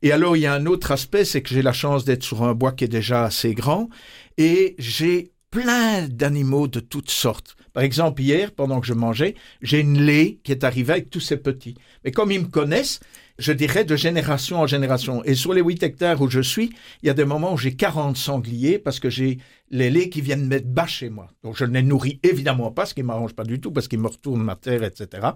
Et 0.00 0.10
alors, 0.10 0.38
il 0.38 0.40
y 0.40 0.46
a 0.46 0.54
un 0.54 0.64
autre 0.64 0.90
aspect, 0.90 1.26
c'est 1.26 1.42
que 1.42 1.50
j'ai 1.50 1.60
la 1.60 1.74
chance 1.74 2.06
d'être 2.06 2.22
sur 2.22 2.42
un 2.44 2.54
bois 2.54 2.72
qui 2.72 2.84
est 2.84 2.88
déjà 2.88 3.24
assez 3.24 3.52
grand 3.52 3.90
et 4.38 4.74
j'ai 4.78 5.32
plein 5.50 6.08
d'animaux 6.08 6.66
de 6.66 6.80
toutes 6.80 7.10
sortes. 7.10 7.56
Par 7.74 7.82
exemple, 7.82 8.22
hier, 8.22 8.52
pendant 8.52 8.80
que 8.80 8.86
je 8.86 8.94
mangeais, 8.94 9.34
j'ai 9.60 9.80
une 9.80 10.00
lait 10.00 10.38
qui 10.44 10.52
est 10.52 10.64
arrivée 10.64 10.94
avec 10.94 11.10
tous 11.10 11.20
ses 11.20 11.36
petits. 11.36 11.74
Mais 12.04 12.10
comme 12.10 12.32
ils 12.32 12.40
me 12.40 12.46
connaissent, 12.46 13.00
je 13.38 13.52
dirais 13.52 13.84
de 13.84 13.96
génération 13.96 14.60
en 14.60 14.66
génération. 14.66 15.24
Et 15.24 15.34
sur 15.34 15.52
les 15.52 15.62
8 15.62 15.82
hectares 15.82 16.20
où 16.20 16.28
je 16.28 16.40
suis, 16.40 16.70
il 17.02 17.06
y 17.06 17.10
a 17.10 17.14
des 17.14 17.24
moments 17.24 17.54
où 17.54 17.58
j'ai 17.58 17.74
40 17.74 18.16
sangliers 18.16 18.78
parce 18.78 19.00
que 19.00 19.10
j'ai 19.10 19.38
les 19.70 19.90
laits 19.90 20.10
qui 20.10 20.20
viennent 20.20 20.46
mettre 20.46 20.66
bas 20.66 20.86
chez 20.86 21.10
moi. 21.10 21.28
Donc 21.42 21.56
je 21.56 21.64
ne 21.64 21.72
les 21.72 21.82
nourris 21.82 22.20
évidemment 22.22 22.70
pas, 22.70 22.86
ce 22.86 22.94
qui 22.94 23.02
ne 23.02 23.06
m'arrange 23.06 23.34
pas 23.34 23.44
du 23.44 23.60
tout 23.60 23.72
parce 23.72 23.88
qu'ils 23.88 24.00
me 24.00 24.08
retournent 24.08 24.42
ma 24.42 24.56
terre, 24.56 24.84
etc. 24.84 25.28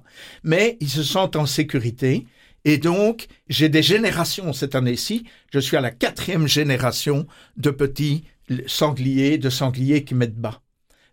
Mais 0.45 0.77
ils 0.81 0.89
se 0.89 1.03
sentent 1.03 1.37
en 1.37 1.47
sécurité. 1.47 2.27
Et 2.65 2.79
donc, 2.79 3.29
j'ai 3.49 3.69
des 3.69 3.83
générations 3.83 4.53
cette 4.53 4.75
année-ci. 4.75 5.25
Je 5.53 5.59
suis 5.59 5.77
à 5.77 5.81
la 5.81 5.91
quatrième 5.91 6.49
génération 6.49 7.27
de 7.57 7.71
petits 7.71 8.25
sangliers, 8.67 9.39
de 9.39 9.51
sangliers 9.51 10.05
qui 10.05 10.15
mettent 10.15 10.37
bas. 10.37 10.61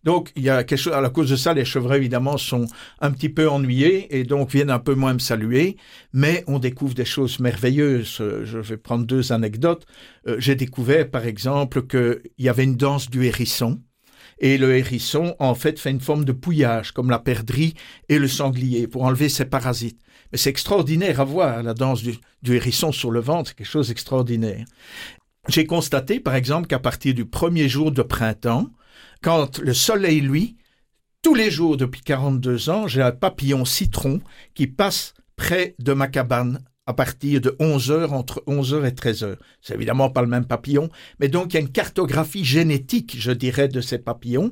Donc, 0.06 0.32
il 0.36 0.44
y 0.44 0.50
a 0.50 0.64
quelque 0.64 0.80
chose, 0.80 0.94
à 0.94 1.02
la 1.02 1.10
cause 1.10 1.32
de 1.32 1.36
ça, 1.36 1.54
les 1.54 1.66
chevreuils, 1.66 1.98
évidemment, 1.98 2.38
sont 2.38 2.68
un 3.02 3.12
petit 3.12 3.30
peu 3.30 3.50
ennuyés 3.50 4.16
et 4.16 4.24
donc 4.24 4.52
viennent 4.52 4.70
un 4.70 4.80
peu 4.80 4.94
moins 4.94 5.14
me 5.14 5.20
saluer. 5.20 5.78
Mais 6.14 6.44
on 6.46 6.60
découvre 6.60 6.94
des 6.94 7.06
choses 7.06 7.40
merveilleuses. 7.40 8.22
Je 8.44 8.60
vais 8.60 8.78
prendre 8.78 9.06
deux 9.06 9.32
anecdotes. 9.32 9.86
Euh, 10.28 10.36
j'ai 10.40 10.56
découvert, 10.56 11.10
par 11.10 11.26
exemple, 11.26 11.88
qu'il 11.88 12.22
y 12.38 12.50
avait 12.50 12.64
une 12.64 12.78
danse 12.78 13.10
du 13.10 13.26
hérisson. 13.26 13.82
Et 14.38 14.58
le 14.60 14.76
hérisson, 14.76 15.36
en 15.40 15.56
fait, 15.56 15.80
fait 15.80 15.92
une 15.92 16.02
forme 16.02 16.24
de 16.24 16.34
pouillage, 16.34 16.92
comme 16.92 17.10
la 17.10 17.20
perdrix 17.20 17.74
et 18.08 18.20
le 18.20 18.28
sanglier, 18.28 18.88
pour 18.88 19.04
enlever 19.04 19.30
ses 19.30 19.46
parasites. 19.46 20.00
Mais 20.32 20.38
c'est 20.38 20.50
extraordinaire 20.50 21.20
à 21.20 21.24
voir, 21.24 21.64
la 21.64 21.74
danse 21.74 22.04
du, 22.04 22.16
du 22.44 22.56
hérisson 22.56 22.92
sur 22.92 23.12
le 23.12 23.22
ventre, 23.22 23.50
c'est 23.50 23.58
quelque 23.58 23.68
chose 23.68 23.88
d'extraordinaire. 23.88 24.66
J'ai 25.48 25.66
constaté, 25.66 26.20
par 26.20 26.36
exemple, 26.36 26.68
qu'à 26.68 26.80
partir 26.80 27.14
du 27.14 27.26
premier 27.26 27.70
jour 27.70 27.92
de 27.92 28.02
printemps, 28.02 28.68
quand 29.22 29.60
le 29.60 29.74
soleil, 29.74 30.22
lui, 30.22 30.58
tous 31.22 31.34
les 31.34 31.50
jours 31.50 31.78
depuis 31.78 32.02
42 32.02 32.70
ans, 32.70 32.88
j'ai 32.88 33.02
un 33.02 33.12
papillon 33.12 33.66
citron 33.66 34.22
qui 34.54 34.68
passe 34.68 35.14
près 35.36 35.76
de 35.80 35.94
ma 35.94 36.08
cabane 36.08 36.64
à 36.88 36.94
partir 36.94 37.42
de 37.42 37.56
11 37.60 37.92
heures, 37.92 38.14
entre 38.14 38.44
11 38.46 38.74
heures 38.76 38.86
et 38.86 38.94
13 38.94 39.24
heures. 39.24 39.40
C'est 39.62 39.74
évidemment 39.74 40.10
pas 40.10 40.22
le 40.22 40.28
même 40.28 40.46
papillon, 40.46 40.90
mais 41.20 41.28
donc 41.28 41.54
il 41.54 41.56
y 41.56 41.58
a 41.58 41.62
une 41.62 41.72
cartographie 41.72 42.46
génétique, 42.46 43.16
je 43.18 43.32
dirais, 43.32 43.68
de 43.68 43.82
ces 43.82 43.98
papillons. 43.98 44.52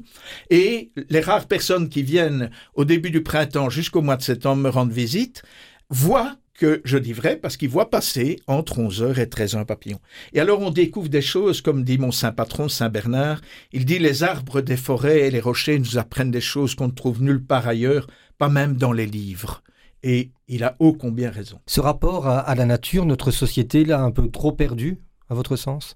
Et 0.50 0.92
les 1.10 1.20
rares 1.20 1.48
personnes 1.48 1.90
qui 1.90 2.02
viennent 2.02 2.50
au 2.74 2.86
début 2.86 3.12
du 3.12 3.22
printemps 3.22 3.70
jusqu'au 3.70 4.02
mois 4.02 4.18
de 4.18 4.24
septembre 4.24 4.64
me 4.64 4.70
rendre 4.70 4.92
visite 4.92 5.44
voient 5.90 6.36
que 6.54 6.82
je 6.86 6.98
dis 6.98 7.14
vrai 7.14 7.36
parce 7.36 7.58
qu'il 7.58 7.70
voit 7.70 7.90
passer 7.90 8.40
entre 8.48 8.80
11h 8.80 9.20
et 9.20 9.26
13h 9.26 9.66
papillon. 9.66 10.00
Et 10.34 10.40
alors 10.40 10.62
on 10.62 10.70
découvre 10.70 11.10
des 11.10 11.22
choses, 11.22 11.62
comme 11.62 11.84
dit 11.84 11.98
mon 11.98 12.12
saint 12.12 12.32
patron, 12.32 12.70
Saint 12.70 12.90
Bernard, 12.90 13.42
il 13.72 13.86
dit 13.86 14.00
les 14.00 14.24
arbres 14.24 14.62
des 14.62 14.78
forêts 14.78 15.22
et 15.22 15.32
les 15.32 15.40
rochers 15.40 15.80
nous 15.80 15.98
apprennent 15.98 16.32
des 16.32 16.42
choses 16.42 16.76
qu'on 16.76 16.88
ne 16.88 16.94
trouve 16.94 17.22
nulle 17.22 17.44
part 17.44 17.68
ailleurs, 17.68 18.08
pas 18.38 18.50
même 18.50 18.76
dans 18.76 18.92
les 18.92 19.08
livres. 19.08 19.64
Et 20.04 20.32
il 20.48 20.64
a 20.64 20.76
ô 20.80 20.94
combien 20.94 21.32
raison. 21.32 21.60
Ce 21.66 21.80
rapport 21.80 22.28
à, 22.28 22.54
la 22.56 22.66
nature, 22.66 23.06
notre 23.06 23.32
société 23.32 23.86
l'a 23.86 24.02
un 24.02 24.12
peu 24.12 24.30
trop 24.30 24.52
perdu, 24.52 25.00
à 25.30 25.34
votre 25.34 25.56
sens? 25.56 25.96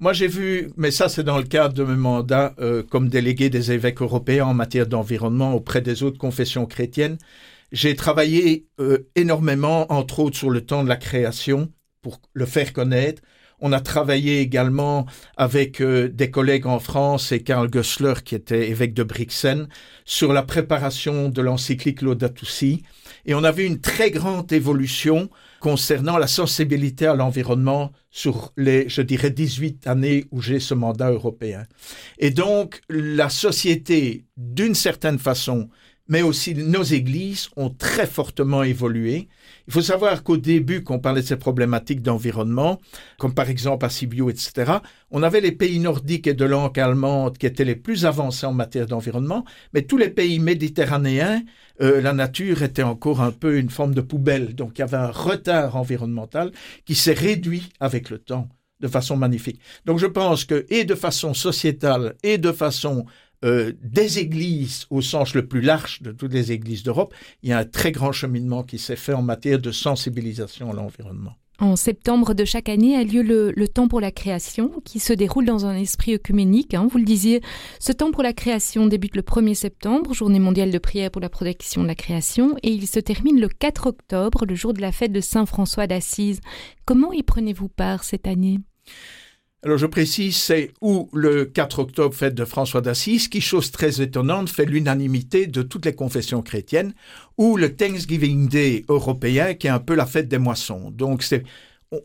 Moi, 0.00 0.12
j'ai 0.14 0.26
vu, 0.26 0.70
mais 0.76 0.90
ça, 0.90 1.08
c'est 1.08 1.22
dans 1.22 1.36
le 1.36 1.44
cadre 1.44 1.74
de 1.74 1.84
mes 1.84 1.94
mandats 1.94 2.54
euh, 2.58 2.82
comme 2.82 3.08
délégué 3.08 3.50
des 3.50 3.70
évêques 3.70 4.00
européens 4.02 4.46
en 4.46 4.54
matière 4.54 4.86
d'environnement 4.86 5.54
auprès 5.54 5.82
des 5.82 6.02
autres 6.02 6.18
confessions 6.18 6.66
chrétiennes. 6.66 7.18
J'ai 7.72 7.94
travaillé 7.94 8.66
euh, 8.80 9.08
énormément, 9.14 9.92
entre 9.92 10.20
autres, 10.20 10.36
sur 10.36 10.50
le 10.50 10.64
temps 10.64 10.82
de 10.82 10.88
la 10.88 10.96
création 10.96 11.72
pour 12.02 12.20
le 12.32 12.46
faire 12.46 12.72
connaître. 12.72 13.22
On 13.60 13.72
a 13.72 13.80
travaillé 13.80 14.40
également 14.40 15.06
avec 15.36 15.80
euh, 15.80 16.08
des 16.08 16.30
collègues 16.30 16.66
en 16.66 16.80
France 16.80 17.30
et 17.30 17.42
Karl 17.42 17.68
Gössler, 17.68 18.14
qui 18.24 18.34
était 18.34 18.70
évêque 18.70 18.94
de 18.94 19.02
Brixen, 19.02 19.68
sur 20.04 20.32
la 20.32 20.42
préparation 20.42 21.28
de 21.28 21.42
l'encyclique 21.42 22.02
Laudato 22.02 22.46
Si. 22.46 22.82
Et 23.26 23.34
on 23.34 23.44
a 23.44 23.52
vu 23.52 23.64
une 23.64 23.80
très 23.80 24.10
grande 24.10 24.50
évolution 24.50 25.28
concernant 25.60 26.16
la 26.16 26.26
sensibilité 26.26 27.06
à 27.06 27.14
l'environnement 27.14 27.92
sur 28.10 28.52
les, 28.56 28.88
je 28.88 29.02
dirais, 29.02 29.30
18 29.30 29.86
années 29.86 30.24
où 30.30 30.40
j'ai 30.40 30.58
ce 30.58 30.72
mandat 30.72 31.10
européen. 31.10 31.64
Et 32.18 32.30
donc, 32.30 32.80
la 32.88 33.28
société, 33.28 34.24
d'une 34.38 34.74
certaine 34.74 35.18
façon, 35.18 35.68
mais 36.10 36.22
aussi 36.22 36.54
nos 36.54 36.82
églises 36.82 37.48
ont 37.56 37.70
très 37.70 38.06
fortement 38.06 38.64
évolué. 38.64 39.28
Il 39.68 39.72
faut 39.72 39.80
savoir 39.80 40.24
qu'au 40.24 40.36
début, 40.36 40.82
quand 40.82 40.96
on 40.96 40.98
parlait 40.98 41.22
de 41.22 41.26
ces 41.26 41.36
problématiques 41.36 42.02
d'environnement, 42.02 42.80
comme 43.16 43.32
par 43.32 43.48
exemple 43.48 43.86
à 43.86 43.90
Sibiu, 43.90 44.28
etc., 44.28 44.72
on 45.12 45.22
avait 45.22 45.40
les 45.40 45.52
pays 45.52 45.78
nordiques 45.78 46.26
et 46.26 46.34
de 46.34 46.44
langue 46.44 46.78
allemande 46.78 47.38
qui 47.38 47.46
étaient 47.46 47.64
les 47.64 47.76
plus 47.76 48.04
avancés 48.04 48.44
en 48.44 48.52
matière 48.52 48.86
d'environnement, 48.86 49.44
mais 49.72 49.82
tous 49.82 49.96
les 49.96 50.10
pays 50.10 50.40
méditerranéens, 50.40 51.42
euh, 51.80 52.00
la 52.00 52.12
nature 52.12 52.64
était 52.64 52.82
encore 52.82 53.20
un 53.20 53.30
peu 53.30 53.56
une 53.56 53.70
forme 53.70 53.94
de 53.94 54.00
poubelle. 54.00 54.56
Donc 54.56 54.72
il 54.78 54.80
y 54.80 54.84
avait 54.84 54.96
un 54.96 55.12
retard 55.12 55.76
environnemental 55.76 56.50
qui 56.84 56.96
s'est 56.96 57.12
réduit 57.12 57.68
avec 57.78 58.10
le 58.10 58.18
temps 58.18 58.48
de 58.80 58.88
façon 58.88 59.16
magnifique. 59.16 59.60
Donc 59.84 59.98
je 59.98 60.06
pense 60.06 60.44
que, 60.44 60.66
et 60.70 60.84
de 60.84 60.94
façon 60.94 61.34
sociétale, 61.34 62.16
et 62.22 62.38
de 62.38 62.50
façon 62.50 63.04
euh, 63.44 63.72
des 63.82 64.18
églises 64.18 64.86
au 64.90 65.00
sens 65.00 65.34
le 65.34 65.46
plus 65.46 65.62
large 65.62 66.02
de 66.02 66.12
toutes 66.12 66.32
les 66.32 66.52
églises 66.52 66.82
d'Europe, 66.82 67.14
il 67.42 67.48
y 67.48 67.52
a 67.52 67.58
un 67.58 67.64
très 67.64 67.92
grand 67.92 68.12
cheminement 68.12 68.62
qui 68.62 68.78
s'est 68.78 68.96
fait 68.96 69.14
en 69.14 69.22
matière 69.22 69.58
de 69.58 69.72
sensibilisation 69.72 70.70
à 70.70 70.74
l'environnement. 70.74 71.36
En 71.60 71.76
septembre 71.76 72.32
de 72.32 72.46
chaque 72.46 72.70
année 72.70 72.96
a 72.96 73.04
lieu 73.04 73.22
le, 73.22 73.68
temps 73.68 73.86
pour 73.86 74.00
la 74.00 74.10
création 74.10 74.80
qui 74.82 74.98
se 74.98 75.12
déroule 75.12 75.44
dans 75.44 75.66
un 75.66 75.76
esprit 75.76 76.14
œcuménique. 76.14 76.72
Hein, 76.72 76.88
vous 76.90 76.96
le 76.96 77.04
disiez, 77.04 77.42
ce 77.78 77.92
temps 77.92 78.12
pour 78.12 78.22
la 78.22 78.32
création 78.32 78.86
débute 78.86 79.14
le 79.14 79.20
1er 79.20 79.54
septembre, 79.54 80.14
journée 80.14 80.38
mondiale 80.38 80.70
de 80.70 80.78
prière 80.78 81.10
pour 81.10 81.20
la 81.20 81.28
protection 81.28 81.82
de 81.82 81.86
la 81.86 81.94
création, 81.94 82.56
et 82.62 82.70
il 82.70 82.86
se 82.86 82.98
termine 82.98 83.38
le 83.38 83.48
4 83.48 83.88
octobre, 83.88 84.46
le 84.46 84.54
jour 84.54 84.72
de 84.72 84.80
la 84.80 84.90
fête 84.90 85.12
de 85.12 85.20
Saint 85.20 85.44
François 85.44 85.86
d'Assise. 85.86 86.40
Comment 86.86 87.12
y 87.12 87.22
prenez-vous 87.22 87.68
part 87.68 88.04
cette 88.04 88.26
année? 88.26 88.60
Alors 89.62 89.76
je 89.76 89.86
précise, 89.86 90.36
c'est 90.36 90.72
où 90.80 91.10
le 91.12 91.44
4 91.44 91.80
octobre, 91.80 92.14
fête 92.14 92.34
de 92.34 92.46
François 92.46 92.80
d'Assise, 92.80 93.28
qui, 93.28 93.42
chose 93.42 93.70
très 93.70 94.00
étonnante, 94.00 94.48
fait 94.48 94.64
l'unanimité 94.64 95.46
de 95.46 95.60
toutes 95.60 95.84
les 95.84 95.94
confessions 95.94 96.40
chrétiennes, 96.40 96.94
ou 97.36 97.58
le 97.58 97.76
Thanksgiving 97.76 98.48
Day 98.48 98.86
européen, 98.88 99.52
qui 99.52 99.66
est 99.66 99.70
un 99.70 99.78
peu 99.78 99.94
la 99.94 100.06
fête 100.06 100.28
des 100.28 100.38
moissons. 100.38 100.90
Donc 100.90 101.22
c'est 101.22 101.44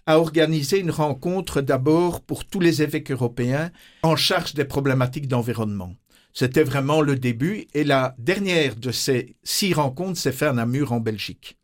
a 0.06 0.18
organisé 0.18 0.80
une 0.80 0.90
rencontre 0.90 1.61
d'abord 1.61 2.20
pour 2.23 2.47
tous 2.47 2.58
les 2.58 2.82
évêques 2.82 3.12
européens 3.12 3.70
en 4.02 4.16
charge 4.16 4.54
des 4.54 4.64
problématiques 4.64 5.28
d'environnement. 5.28 5.94
C'était 6.38 6.62
vraiment 6.62 7.00
le 7.00 7.16
début 7.16 7.66
et 7.75 7.83
la 7.83 8.14
dernière 8.16 8.76
de 8.76 8.92
ces 8.92 9.35
six 9.42 9.75
rencontres 9.75 10.21
s'est 10.21 10.30
faite 10.30 10.50
à 10.50 10.52
Namur 10.52 10.92
en 10.92 11.00
Belgique. 11.00 11.59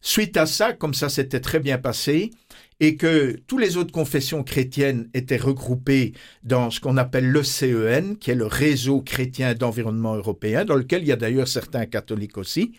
Suite 0.00 0.36
à 0.36 0.44
ça, 0.44 0.72
comme 0.72 0.92
ça 0.92 1.08
s'était 1.08 1.38
très 1.38 1.60
bien 1.60 1.78
passé, 1.78 2.32
et 2.80 2.96
que 2.96 3.38
toutes 3.46 3.60
les 3.60 3.76
autres 3.76 3.92
confessions 3.92 4.42
chrétiennes 4.42 5.08
étaient 5.14 5.36
regroupées 5.36 6.14
dans 6.42 6.70
ce 6.70 6.80
qu'on 6.80 6.96
appelle 6.96 7.30
le 7.30 7.44
CEN, 7.44 8.16
qui 8.16 8.32
est 8.32 8.36
le 8.36 8.46
réseau 8.46 9.02
chrétien 9.02 9.54
d'environnement 9.54 10.16
européen, 10.16 10.64
dans 10.64 10.74
lequel 10.74 11.02
il 11.02 11.08
y 11.08 11.12
a 11.12 11.16
d'ailleurs 11.16 11.46
certains 11.46 11.86
catholiques 11.86 12.38
aussi, 12.38 12.72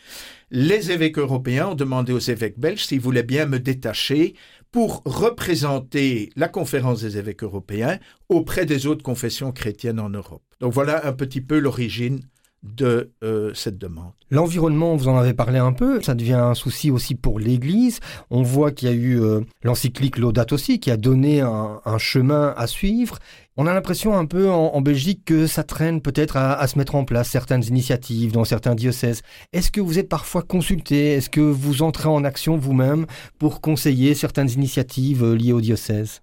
les 0.52 0.92
évêques 0.92 1.20
européens 1.20 1.70
ont 1.70 1.76
demandé 1.76 2.12
aux 2.12 2.20
évêques 2.20 2.60
belges 2.60 2.86
s'ils 2.86 3.00
voulaient 3.00 3.24
bien 3.24 3.46
me 3.46 3.60
détacher 3.60 4.36
pour 4.72 5.02
représenter 5.06 6.32
la 6.36 6.48
conférence 6.48 7.02
des 7.02 7.18
évêques 7.18 7.44
européens 7.44 8.00
auprès 8.30 8.66
des 8.66 8.88
autres 8.88 9.04
confessions 9.04 9.52
chrétiennes 9.52 10.00
en 10.00 10.10
Europe. 10.10 10.44
Donc 10.60 10.74
voilà 10.74 11.08
un 11.08 11.14
petit 11.14 11.42
peu 11.42 11.60
l'origine 11.60 12.22
de 12.64 13.12
euh, 13.24 13.52
cette 13.54 13.78
demande. 13.78 14.12
L'environnement, 14.32 14.96
vous 14.96 15.08
en 15.08 15.18
avez 15.18 15.34
parlé 15.34 15.60
un 15.60 15.72
peu, 15.72 16.02
ça 16.02 16.14
devient 16.14 16.34
un 16.34 16.54
souci 16.54 16.92
aussi 16.92 17.16
pour 17.16 17.40
l'Église. 17.40 18.00
On 18.30 18.44
voit 18.44 18.72
qu'il 18.72 18.90
y 18.90 18.92
a 18.92 18.96
eu 18.96 19.20
euh, 19.20 19.42
l'encyclique 19.64 20.18
Laudato 20.18 20.56
aussi, 20.56 20.80
qui 20.80 20.92
a 20.92 20.98
donné 20.98 21.42
un, 21.42 21.80
chemin 21.98 22.54
à 22.58 22.68
suivre. 22.68 23.18
On 23.58 23.68
a 23.68 23.74
l'impression 23.74 24.18
un 24.18 24.26
peu 24.26 24.50
en, 24.50 24.82
Belgique 24.82 25.24
que 25.26 25.48
ça 25.48 25.64
traîne 25.64 26.02
peut-être 26.02 26.38
à, 26.38 26.66
se 26.68 26.78
mettre 26.78 26.96
en 26.96 27.04
place 27.04 27.30
certaines 27.30 27.64
initiatives 27.64 28.32
dans 28.32 28.46
certains 28.46 28.76
diocèses. 28.76 29.22
Est-ce 29.52 29.72
que 29.72 29.82
vous 29.82 30.00
êtes 30.00 30.10
parfois 30.10 30.44
consulté? 30.44 31.14
Est-ce 31.14 31.30
que 31.30 31.42
vous 31.42 31.82
entrez 31.82 32.08
en 32.08 32.24
action 32.24 32.58
vous-même 32.58 33.06
pour 33.38 33.62
conseiller 33.62 34.14
certaines 34.16 34.50
initiatives 34.50 35.24
euh, 35.24 35.36
liées 35.36 35.54
au 35.54 35.62
diocèse 35.62 36.22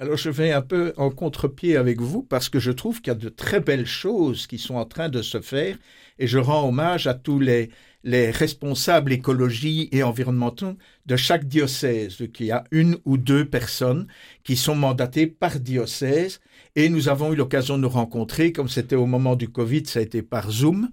alors 0.00 0.16
je 0.16 0.30
vais 0.30 0.50
un 0.50 0.62
peu 0.62 0.94
en 0.96 1.10
contre-pied 1.10 1.76
avec 1.76 2.00
vous 2.00 2.22
parce 2.22 2.48
que 2.48 2.58
je 2.58 2.72
trouve 2.72 3.02
qu'il 3.02 3.12
y 3.12 3.16
a 3.16 3.18
de 3.18 3.28
très 3.28 3.60
belles 3.60 3.86
choses 3.86 4.46
qui 4.46 4.56
sont 4.56 4.76
en 4.76 4.86
train 4.86 5.10
de 5.10 5.20
se 5.20 5.42
faire 5.42 5.76
et 6.18 6.26
je 6.26 6.38
rends 6.38 6.66
hommage 6.66 7.06
à 7.06 7.12
tous 7.12 7.38
les, 7.38 7.68
les 8.02 8.30
responsables 8.30 9.12
écologie 9.12 9.90
et 9.92 10.02
environnementaux 10.02 10.78
de 11.04 11.16
chaque 11.16 11.46
diocèse. 11.46 12.16
Il 12.18 12.46
y 12.46 12.50
a 12.50 12.64
une 12.70 12.96
ou 13.04 13.18
deux 13.18 13.44
personnes 13.44 14.06
qui 14.42 14.56
sont 14.56 14.74
mandatées 14.74 15.26
par 15.26 15.60
diocèse 15.60 16.40
et 16.76 16.88
nous 16.88 17.10
avons 17.10 17.34
eu 17.34 17.36
l'occasion 17.36 17.76
de 17.76 17.82
nous 17.82 17.90
rencontrer, 17.90 18.52
comme 18.52 18.70
c'était 18.70 18.96
au 18.96 19.06
moment 19.06 19.36
du 19.36 19.50
Covid, 19.50 19.84
ça 19.84 19.98
a 19.98 20.02
été 20.02 20.22
par 20.22 20.50
Zoom 20.50 20.88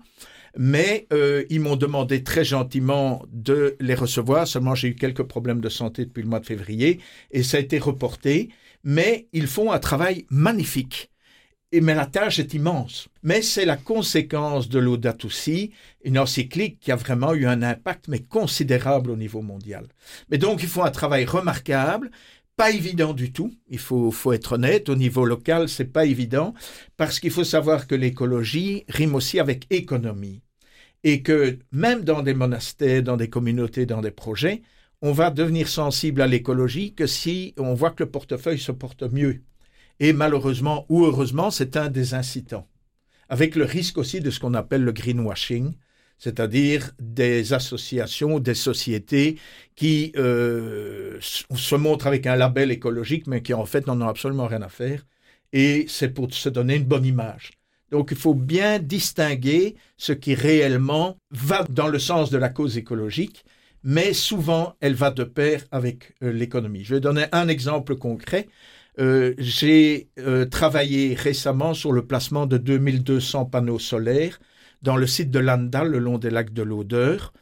mais 0.60 1.06
euh, 1.14 1.44
ils 1.52 1.62
m'ont 1.62 1.76
demandé 1.76 2.24
très 2.24 2.44
gentiment 2.44 3.24
de 3.32 3.76
les 3.80 3.94
recevoir. 3.94 4.48
Seulement, 4.48 4.74
j'ai 4.74 4.88
eu 4.88 4.96
quelques 4.96 5.22
problèmes 5.22 5.62
de 5.62 5.70
santé 5.70 6.06
depuis 6.06 6.24
le 6.24 6.30
mois 6.30 6.40
de 6.40 6.48
février 6.48 7.00
et 7.32 7.44
ça 7.44 7.58
a 7.58 7.60
été 7.60 7.78
reporté 7.78 8.50
mais 8.88 9.28
ils 9.34 9.48
font 9.48 9.74
un 9.74 9.80
travail 9.80 10.26
magnifique. 10.30 11.12
Et, 11.74 11.82
mais 11.82 11.94
la 11.94 12.06
tâche 12.06 12.40
est 12.40 12.54
immense. 12.54 13.10
Mais 13.22 13.42
c'est 13.42 13.66
la 13.66 13.76
conséquence 13.76 14.70
de 14.70 14.80
Laudato 14.80 15.30
Si, 15.30 15.74
une 16.06 16.18
encyclique 16.18 16.80
qui 16.80 16.94
a 16.94 16.96
vraiment 16.96 17.34
eu 17.34 17.48
un 17.48 17.64
impact, 17.64 18.08
mais 18.08 18.20
considérable 18.20 19.12
au 19.12 19.18
niveau 19.18 19.42
mondial. 19.42 19.90
Mais 20.30 20.38
donc, 20.38 20.64
ils 20.64 20.70
font 20.70 20.86
un 20.86 20.92
travail 20.92 21.26
remarquable, 21.26 22.12
pas 22.56 22.72
évident 22.72 23.12
du 23.12 23.34
tout. 23.34 23.54
Il 23.68 23.78
faut, 23.78 24.10
faut 24.10 24.32
être 24.32 24.54
honnête. 24.54 24.88
Au 24.88 24.96
niveau 24.96 25.26
local, 25.26 25.68
c'est 25.68 25.92
pas 25.92 26.06
évident, 26.06 26.54
parce 26.96 27.20
qu'il 27.20 27.32
faut 27.32 27.44
savoir 27.44 27.88
que 27.88 27.96
l'écologie 27.96 28.86
rime 28.88 29.16
aussi 29.16 29.38
avec 29.38 29.66
économie. 29.70 30.44
Et 31.04 31.24
que 31.24 31.60
même 31.74 32.06
dans 32.06 32.24
des 32.24 32.34
monastères, 32.34 33.04
dans 33.04 33.18
des 33.18 33.30
communautés, 33.30 33.86
dans 33.86 34.02
des 34.02 34.12
projets, 34.12 34.62
on 35.02 35.12
va 35.12 35.30
devenir 35.30 35.68
sensible 35.68 36.22
à 36.22 36.28
l'écologie 36.28 36.94
que 36.94 37.08
si 37.08 37.54
on 37.58 37.74
voit 37.74 37.92
que 37.92 38.04
le 38.04 38.10
portefeuille 38.10 38.60
se 38.60 38.72
porte 38.72 39.04
mieux. 39.04 39.42
Et 40.00 40.14
malheureusement 40.14 40.86
ou 40.90 41.06
heureusement, 41.06 41.52
c'est 41.52 41.78
un 41.78 41.90
des 41.90 42.14
incitants. 42.14 42.68
Avec 43.30 43.56
le 43.56 43.66
risque 43.66 43.98
aussi 43.98 44.22
de 44.22 44.30
ce 44.30 44.40
qu'on 44.40 44.54
appelle 44.54 44.84
le 44.84 44.92
greenwashing, 44.92 45.74
c'est-à-dire 46.18 46.92
des 47.00 47.54
associations, 47.54 48.40
des 48.40 48.56
sociétés 48.56 49.38
qui 49.76 50.14
euh, 50.16 51.18
se 51.20 51.76
montrent 51.76 52.08
avec 52.08 52.26
un 52.26 52.36
label 52.36 52.72
écologique, 52.72 53.28
mais 53.28 53.42
qui 53.42 53.54
en 53.54 53.66
fait 53.66 53.86
n'en 53.86 54.02
ont 54.02 54.08
absolument 54.08 54.48
rien 54.48 54.62
à 54.62 54.70
faire. 54.70 55.06
Et 55.54 55.86
c'est 55.88 56.10
pour 56.10 56.34
se 56.34 56.50
donner 56.50 56.76
une 56.76 56.86
bonne 56.86 57.06
image. 57.06 57.52
Donc 57.92 58.10
il 58.12 58.18
faut 58.18 58.34
bien 58.34 58.80
distinguer 58.80 59.76
ce 59.98 60.12
qui 60.12 60.34
réellement 60.34 61.18
va 61.32 61.64
dans 61.70 61.88
le 61.88 62.00
sens 62.00 62.30
de 62.32 62.38
la 62.38 62.50
cause 62.50 62.78
écologique 62.78 63.46
mais 63.84 64.14
souvent 64.14 64.76
elle 64.82 64.96
va 64.96 65.12
de 65.12 65.24
pair 65.24 65.64
avec 65.72 66.16
euh, 66.24 66.32
l'économie. 66.32 66.84
Je 66.84 66.96
vais 66.96 67.02
donner 67.02 67.26
un 67.32 67.48
exemple 67.48 67.96
concret. 67.96 68.48
Euh, 69.00 69.34
j'ai 69.38 70.10
euh, 70.20 70.46
travaillé 70.46 71.14
récemment 71.14 71.74
sur 71.74 71.92
le 71.92 72.06
placement 72.08 72.48
de 72.48 72.58
2200 72.58 73.46
panneaux 73.46 73.80
solaires 73.80 74.40
dans 74.82 74.98
le 74.98 75.08
site 75.08 75.32
de 75.32 75.40
Landal, 75.40 75.90
le 75.90 76.00
long 76.00 76.18
des 76.18 76.30
lacs 76.30 76.54
de 76.54 76.64
l'Odeur. 76.64 77.34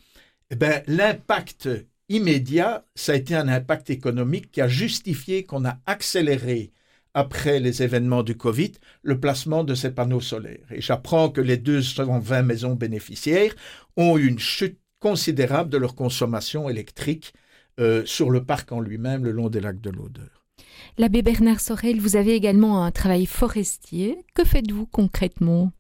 Eh 0.52 0.56
ben, 0.56 0.84
l'impact 0.88 1.70
immédiat, 2.10 2.86
ça 2.96 3.14
a 3.14 3.16
été 3.16 3.36
un 3.36 3.48
impact 3.48 3.90
économique 3.90 4.52
qui 4.52 4.62
a 4.62 4.68
justifié 4.68 5.44
qu'on 5.44 5.66
a 5.66 5.80
accéléré 5.86 6.72
après 7.14 7.60
les 7.60 7.82
événements 7.82 8.24
du 8.24 8.36
Covid, 8.38 8.74
le 9.02 9.20
placement 9.20 9.64
de 9.64 9.74
ces 9.74 9.92
panneaux 9.92 10.22
solaires. 10.22 10.68
Et 10.72 10.82
j'apprends 10.82 11.30
que 11.30 11.42
les 11.42 11.58
220 11.58 12.42
maisons 12.44 12.76
bénéficiaires 12.76 13.56
ont 13.96 14.18
eu 14.18 14.28
une 14.28 14.40
chute 14.40 14.80
considérable 15.06 15.70
de 15.70 15.78
leur 15.78 15.94
consommation 15.94 16.68
électrique 16.68 17.36
euh, 17.80 18.02
sur 18.08 18.32
le 18.32 18.44
parc 18.44 18.72
en 18.72 18.80
lui-même, 18.80 19.24
le 19.24 19.34
long 19.34 19.50
des 19.50 19.62
lacs 19.62 19.80
de 19.80 19.92
l'Odeur. 19.92 20.44
L'abbé 20.98 21.22
Bernard 21.22 21.60
Sorel, 21.60 22.00
vous 22.00 22.16
avez 22.16 22.34
également 22.34 22.84
un 22.84 22.90
travail 22.90 23.28
forestier. 23.28 24.18
Que 24.34 24.44
faites-vous 24.44 24.88
concrètement? 24.88 25.72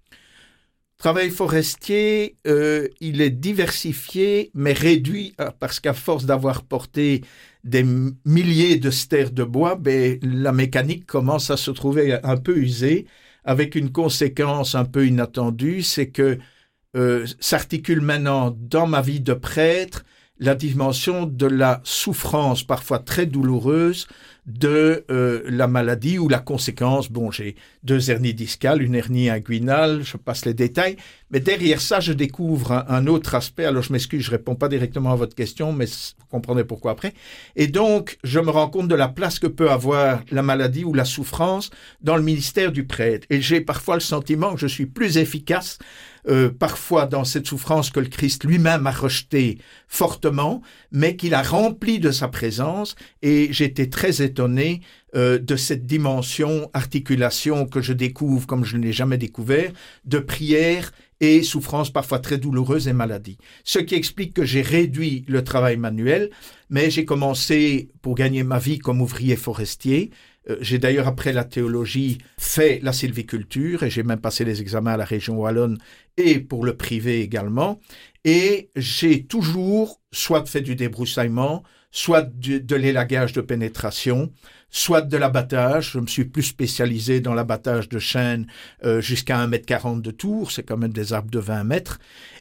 Travail 1.00 1.32
forestier, 1.32 2.38
euh, 2.46 2.88
il 3.00 3.20
est 3.20 3.32
diversifié, 3.32 4.52
mais 4.54 4.74
réduit 4.74 5.34
euh, 5.42 5.50
parce 5.60 5.80
qu'à 5.80 5.94
force 5.96 6.26
d'avoir 6.26 6.62
porté 6.62 7.22
des 7.64 7.84
milliers 8.26 8.78
de 8.78 8.92
stères 8.92 9.32
de 9.32 9.44
bois, 9.44 9.76
ben, 9.76 10.20
la 10.22 10.52
mécanique 10.52 11.08
commence 11.08 11.50
à 11.50 11.58
se 11.58 11.72
trouver 11.72 12.20
un 12.22 12.38
peu 12.38 12.58
usée, 12.58 13.08
avec 13.44 13.74
une 13.74 13.92
conséquence 13.92 14.76
un 14.76 14.86
peu 14.86 15.08
inattendue, 15.08 15.82
c'est 15.82 16.10
que 16.10 16.38
euh, 16.96 17.26
s'articule 17.40 18.02
maintenant 18.02 18.56
dans 18.58 18.88
ma 18.88 19.02
vie 19.02 19.20
de 19.20 19.34
prêtre 19.34 20.06
la 20.40 20.56
dimension 20.56 21.26
de 21.26 21.46
la 21.46 21.82
souffrance 21.84 22.64
parfois 22.64 23.00
très 23.00 23.26
douloureuse 23.26 24.08
de 24.46 25.06
euh, 25.10 25.42
la 25.48 25.68
maladie 25.68 26.20
ou 26.20 26.30
la 26.30 26.40
conséquence. 26.40 27.12
Bon, 27.12 27.32
j'ai 27.32 27.56
deux 27.84 28.12
hernies 28.12 28.34
discales, 28.34 28.82
une 28.82 28.96
hernie 28.96 29.30
inguinale, 29.30 30.04
je 30.04 30.18
passe 30.18 30.46
les 30.46 30.54
détails, 30.54 30.98
mais 31.32 31.40
derrière 31.40 31.82
ça, 31.82 32.00
je 32.00 32.14
découvre 32.14 32.86
un, 32.88 33.08
autre 33.08 33.34
aspect. 33.34 33.66
Alors, 33.66 33.82
je 33.82 33.92
m'excuse, 33.92 34.24
je 34.24 34.32
réponds 34.32 34.56
pas 34.56 34.70
directement 34.70 35.12
à 35.12 35.16
votre 35.16 35.36
question, 35.36 35.74
mais 35.74 35.86
vous 35.86 36.26
comprendrez 36.30 36.64
pourquoi 36.64 36.92
après. 36.92 37.14
Et 37.56 37.68
donc, 37.68 38.18
je 38.24 38.40
me 38.40 38.52
rends 38.52 38.70
compte 38.70 38.88
de 38.88 38.96
la 38.96 39.08
place 39.08 39.40
que 39.40 39.48
peut 39.48 39.72
avoir 39.72 40.24
la 40.32 40.44
maladie 40.44 40.84
ou 40.84 40.94
la 40.94 41.06
souffrance 41.06 41.72
dans 42.02 42.16
le 42.16 42.24
ministère 42.24 42.72
du 42.72 42.86
prêtre. 42.86 43.26
Et 43.32 43.42
j'ai 43.42 43.62
parfois 43.62 43.96
le 43.96 44.02
sentiment 44.02 44.54
que 44.54 44.60
je 44.60 44.68
suis 44.68 44.86
plus 44.86 45.18
efficace 45.18 45.80
euh, 46.28 46.50
parfois 46.50 47.06
dans 47.06 47.24
cette 47.24 47.46
souffrance 47.46 47.92
que 47.92 48.00
le 48.00 48.08
Christ 48.08 48.46
lui-même 48.46 48.88
a 48.88 48.92
rejetée 48.92 49.60
fortement, 49.88 50.64
mais 50.92 51.16
qu'il 51.16 51.36
a 51.36 51.44
rempli 51.44 52.00
de 52.00 52.10
sa 52.10 52.28
présence. 52.28 52.96
Et 53.22 53.50
j'étais 53.52 53.88
très 53.88 54.24
étonné 54.24 54.35
euh, 54.40 55.40
de 55.40 55.56
cette 55.56 55.86
dimension 55.86 56.70
articulation 56.74 57.66
que 57.66 57.82
je 57.82 57.94
découvre 57.94 58.48
comme 58.48 58.66
je 58.66 58.78
ne 58.78 58.84
l'ai 58.84 58.94
jamais 58.94 59.18
découvert, 59.18 59.72
de 60.06 60.20
prière 60.20 60.92
et 61.22 61.44
souffrance 61.44 61.92
parfois 61.92 62.20
très 62.20 62.38
douloureuse 62.38 62.88
et 62.88 62.94
maladie. 62.94 63.38
Ce 63.64 63.80
qui 63.80 63.96
explique 63.96 64.34
que 64.34 64.46
j'ai 64.46 64.62
réduit 64.62 65.24
le 65.28 65.44
travail 65.44 65.78
manuel, 65.78 66.30
mais 66.70 66.90
j'ai 66.90 67.06
commencé 67.06 67.90
pour 68.02 68.16
gagner 68.16 68.44
ma 68.44 68.60
vie 68.60 68.80
comme 68.80 69.02
ouvrier 69.02 69.36
forestier. 69.36 70.12
Euh, 70.50 70.58
j'ai 70.62 70.78
d'ailleurs, 70.78 71.08
après 71.08 71.34
la 71.34 71.44
théologie, 71.44 72.18
fait 72.38 72.80
la 72.84 72.94
sylviculture 72.94 73.84
et 73.84 73.90
j'ai 73.90 74.04
même 74.04 74.20
passé 74.20 74.44
les 74.46 74.62
examens 74.62 74.94
à 74.94 74.98
la 74.98 75.06
région 75.06 75.38
Wallonne 75.38 75.78
et 76.18 76.40
pour 76.40 76.66
le 76.66 76.76
privé 76.76 77.22
également. 77.22 77.80
Et 78.24 78.70
j'ai 78.76 79.24
toujours 79.24 80.02
soit 80.12 80.46
fait 80.46 80.62
du 80.62 80.76
débroussaillement, 80.76 81.64
soit 81.96 82.24
de 82.24 82.76
l'élagage 82.76 83.32
de 83.32 83.40
pénétration, 83.40 84.30
soit 84.70 85.00
de 85.00 85.16
l'abattage. 85.16 85.92
Je 85.94 86.00
me 86.00 86.08
suis 86.08 86.26
plus 86.26 86.44
spécialisé 86.44 87.22
dans 87.22 87.34
l'abattage 87.34 87.88
de 87.88 88.00
chênes 88.00 88.48
euh, 88.84 89.00
jusqu'à 89.00 89.48
1m40 89.48 90.02
de 90.02 90.12
tour, 90.12 90.52
c'est 90.52 90.64
quand 90.64 90.76
même 90.76 90.92
des 90.92 91.14
arbres 91.14 91.32
de 91.32 91.40
20 91.40 91.64
mètres. 91.64 92.00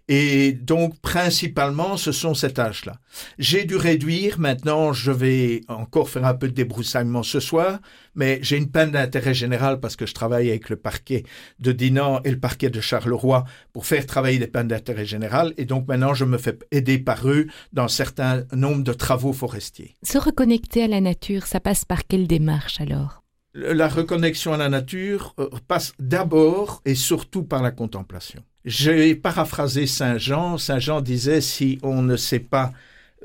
Et 0.08 0.52
donc, 0.52 0.98
principalement, 1.00 1.96
ce 1.96 2.12
sont 2.12 2.34
cet 2.34 2.58
âge-là. 2.58 2.96
J'ai 3.38 3.64
dû 3.64 3.76
réduire. 3.76 4.38
Maintenant, 4.38 4.92
je 4.92 5.10
vais 5.10 5.62
encore 5.68 6.10
faire 6.10 6.26
un 6.26 6.34
peu 6.34 6.48
de 6.48 6.52
débroussaillement 6.52 7.22
ce 7.22 7.40
soir, 7.40 7.78
mais 8.14 8.38
j'ai 8.42 8.58
une 8.58 8.70
peine 8.70 8.90
d'intérêt 8.90 9.32
général 9.32 9.80
parce 9.80 9.96
que 9.96 10.04
je 10.04 10.12
travaille 10.12 10.50
avec 10.50 10.68
le 10.68 10.76
parquet 10.76 11.24
de 11.58 11.72
Dinan 11.72 12.20
et 12.24 12.30
le 12.30 12.38
parquet 12.38 12.68
de 12.68 12.80
Charleroi 12.80 13.44
pour 13.72 13.86
faire 13.86 14.04
travailler 14.04 14.38
des 14.38 14.46
peines 14.46 14.68
d'intérêt 14.68 15.06
général. 15.06 15.54
Et 15.56 15.64
donc, 15.64 15.88
maintenant, 15.88 16.12
je 16.12 16.26
me 16.26 16.36
fais 16.36 16.58
aider 16.70 16.98
par 16.98 17.26
eux 17.26 17.46
dans 17.72 17.88
certains 17.88 18.44
nombres 18.52 18.84
de 18.84 18.92
travaux 18.92 19.32
forestiers. 19.32 19.94
Se 20.02 20.18
reconnecter 20.18 20.82
à 20.82 20.88
la 20.88 21.00
nature, 21.00 21.46
ça 21.46 21.60
passe 21.60 21.86
par 21.86 22.06
quelle 22.06 22.26
démarche 22.26 22.80
alors? 22.80 23.22
La 23.54 23.88
reconnexion 23.88 24.52
à 24.52 24.56
la 24.56 24.68
nature 24.68 25.32
euh, 25.38 25.48
passe 25.68 25.92
d'abord 26.00 26.82
et 26.84 26.96
surtout 26.96 27.44
par 27.44 27.62
la 27.62 27.70
contemplation. 27.70 28.42
J'ai 28.64 29.14
paraphrasé 29.14 29.86
Saint 29.86 30.16
Jean. 30.16 30.56
Saint 30.56 30.78
Jean 30.78 31.00
disait 31.02 31.42
si 31.42 31.78
on 31.82 32.00
ne 32.00 32.16
sait 32.16 32.40
pas 32.40 32.72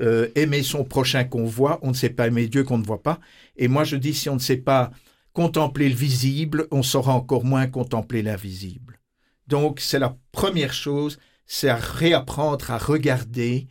euh, 0.00 0.28
aimer 0.34 0.62
son 0.62 0.84
prochain 0.84 1.24
qu'on 1.24 1.44
voit, 1.44 1.78
on 1.82 1.88
ne 1.88 1.94
sait 1.94 2.10
pas 2.10 2.26
aimer 2.26 2.46
Dieu 2.46 2.64
qu'on 2.64 2.78
ne 2.78 2.84
voit 2.84 3.02
pas. 3.02 3.20
Et 3.56 3.68
moi 3.68 3.84
je 3.84 3.96
dis 3.96 4.14
si 4.14 4.28
on 4.28 4.34
ne 4.34 4.40
sait 4.40 4.58
pas 4.58 4.90
contempler 5.32 5.88
le 5.88 5.94
visible, 5.94 6.66
on 6.70 6.82
saura 6.82 7.14
encore 7.14 7.44
moins 7.44 7.66
contempler 7.66 8.22
l'invisible. 8.22 9.00
Donc 9.46 9.80
c'est 9.80 9.98
la 9.98 10.16
première 10.32 10.74
chose, 10.74 11.18
c'est 11.46 11.68
à 11.68 11.76
réapprendre 11.76 12.70
à 12.70 12.78
regarder, 12.78 13.66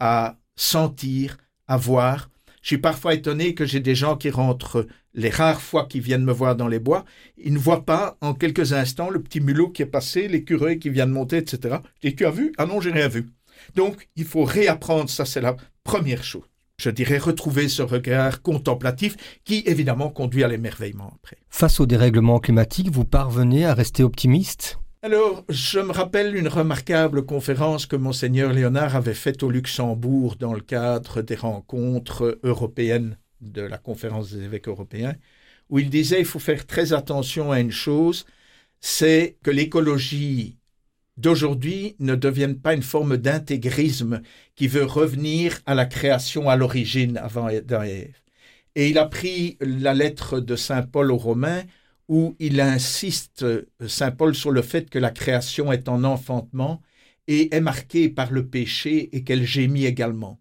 à 0.00 0.38
sentir, 0.56 1.36
à 1.68 1.76
voir. 1.76 2.30
Je 2.62 2.68
suis 2.68 2.78
parfois 2.78 3.14
étonné 3.14 3.54
que 3.54 3.66
j'ai 3.66 3.80
des 3.80 3.96
gens 3.96 4.16
qui 4.16 4.30
rentrent 4.30 4.86
les 5.14 5.30
rares 5.30 5.60
fois 5.60 5.86
qu'ils 5.86 6.00
viennent 6.00 6.24
me 6.24 6.32
voir 6.32 6.56
dans 6.56 6.68
les 6.68 6.78
bois, 6.78 7.04
ils 7.36 7.52
ne 7.52 7.58
voient 7.58 7.84
pas 7.84 8.16
en 8.20 8.34
quelques 8.34 8.72
instants 8.72 9.10
le 9.10 9.20
petit 9.20 9.40
mulot 9.40 9.68
qui 9.68 9.82
est 9.82 9.86
passé, 9.86 10.28
l'écureuil 10.28 10.78
qui 10.78 10.88
vient 10.88 11.06
de 11.06 11.12
monter, 11.12 11.38
etc. 11.38 11.76
Et 12.02 12.14
tu 12.14 12.24
as 12.24 12.30
vu? 12.30 12.52
Ah 12.58 12.66
non, 12.66 12.80
j'ai 12.80 12.92
rien 12.92 13.08
vu. 13.08 13.26
Donc, 13.74 14.08
il 14.16 14.24
faut 14.24 14.44
réapprendre, 14.44 15.10
ça 15.10 15.24
c'est 15.24 15.40
la 15.40 15.56
première 15.84 16.24
chose. 16.24 16.44
Je 16.78 16.90
dirais 16.90 17.18
retrouver 17.18 17.68
ce 17.68 17.82
regard 17.82 18.42
contemplatif 18.42 19.16
qui, 19.44 19.62
évidemment, 19.66 20.08
conduit 20.08 20.42
à 20.42 20.48
l'émerveillement 20.48 21.12
après. 21.16 21.38
Face 21.48 21.78
au 21.80 21.86
dérèglement 21.86 22.38
climatique, 22.38 22.90
vous 22.90 23.04
parvenez 23.04 23.66
à 23.66 23.74
rester 23.74 24.02
optimiste? 24.02 24.78
Alors, 25.04 25.44
je 25.48 25.80
me 25.80 25.90
rappelle 25.90 26.36
une 26.36 26.46
remarquable 26.46 27.26
conférence 27.26 27.86
que 27.86 27.96
monseigneur 27.96 28.52
Léonard 28.52 28.94
avait 28.94 29.14
faite 29.14 29.42
au 29.42 29.50
Luxembourg 29.50 30.36
dans 30.36 30.54
le 30.54 30.60
cadre 30.60 31.22
des 31.22 31.34
rencontres 31.34 32.38
européennes 32.44 33.18
de 33.40 33.62
la 33.62 33.78
conférence 33.78 34.30
des 34.32 34.44
évêques 34.44 34.68
européens, 34.68 35.16
où 35.70 35.80
il 35.80 35.90
disait 35.90 36.20
il 36.20 36.24
faut 36.24 36.38
faire 36.38 36.66
très 36.66 36.92
attention 36.92 37.50
à 37.50 37.58
une 37.58 37.72
chose, 37.72 38.26
c'est 38.80 39.38
que 39.42 39.50
l'écologie 39.50 40.58
d'aujourd'hui 41.16 41.96
ne 41.98 42.14
devienne 42.14 42.60
pas 42.60 42.74
une 42.74 42.82
forme 42.82 43.16
d'intégrisme 43.16 44.22
qui 44.54 44.68
veut 44.68 44.84
revenir 44.84 45.58
à 45.66 45.74
la 45.74 45.86
création 45.86 46.48
à 46.48 46.54
l'origine 46.54 47.16
avant 47.16 47.48
Ève. 47.48 48.14
Et 48.76 48.88
il 48.88 48.98
a 48.98 49.06
pris 49.06 49.58
la 49.60 49.94
lettre 49.94 50.38
de 50.38 50.54
Saint 50.54 50.82
Paul 50.82 51.10
aux 51.10 51.18
Romains 51.18 51.64
où 52.08 52.36
il 52.38 52.60
insiste, 52.60 53.44
Saint 53.86 54.10
Paul, 54.10 54.34
sur 54.34 54.50
le 54.50 54.62
fait 54.62 54.90
que 54.90 54.98
la 54.98 55.10
création 55.10 55.72
est 55.72 55.88
en 55.88 56.04
enfantement 56.04 56.82
et 57.26 57.54
est 57.54 57.60
marquée 57.60 58.08
par 58.08 58.32
le 58.32 58.46
péché 58.48 59.08
et 59.16 59.24
qu'elle 59.24 59.46
gémit 59.46 59.86
également. 59.86 60.40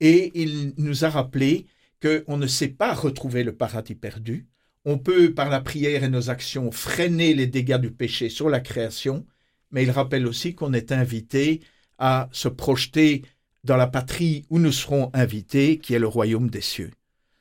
Et 0.00 0.32
il 0.34 0.74
nous 0.78 1.04
a 1.04 1.10
rappelé 1.10 1.66
qu'on 2.00 2.36
ne 2.36 2.46
sait 2.46 2.68
pas 2.68 2.94
retrouver 2.94 3.44
le 3.44 3.54
paradis 3.54 3.94
perdu. 3.94 4.46
On 4.84 4.98
peut, 4.98 5.32
par 5.32 5.48
la 5.48 5.60
prière 5.60 6.02
et 6.02 6.08
nos 6.08 6.30
actions, 6.30 6.72
freiner 6.72 7.34
les 7.34 7.46
dégâts 7.46 7.78
du 7.78 7.92
péché 7.92 8.28
sur 8.28 8.48
la 8.48 8.60
création, 8.60 9.26
mais 9.70 9.84
il 9.84 9.90
rappelle 9.90 10.26
aussi 10.26 10.54
qu'on 10.54 10.72
est 10.72 10.90
invité 10.92 11.60
à 11.98 12.28
se 12.32 12.48
projeter 12.48 13.22
dans 13.62 13.76
la 13.76 13.86
patrie 13.86 14.44
où 14.50 14.58
nous 14.58 14.72
serons 14.72 15.10
invités, 15.14 15.78
qui 15.78 15.94
est 15.94 16.00
le 16.00 16.08
royaume 16.08 16.50
des 16.50 16.60
cieux. 16.60 16.90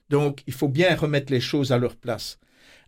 Donc, 0.10 0.44
il 0.46 0.54
faut 0.54 0.68
bien 0.68 0.96
remettre 0.96 1.32
les 1.32 1.40
choses 1.40 1.72
à 1.72 1.80
leur 1.80 1.96
place. 1.96 2.40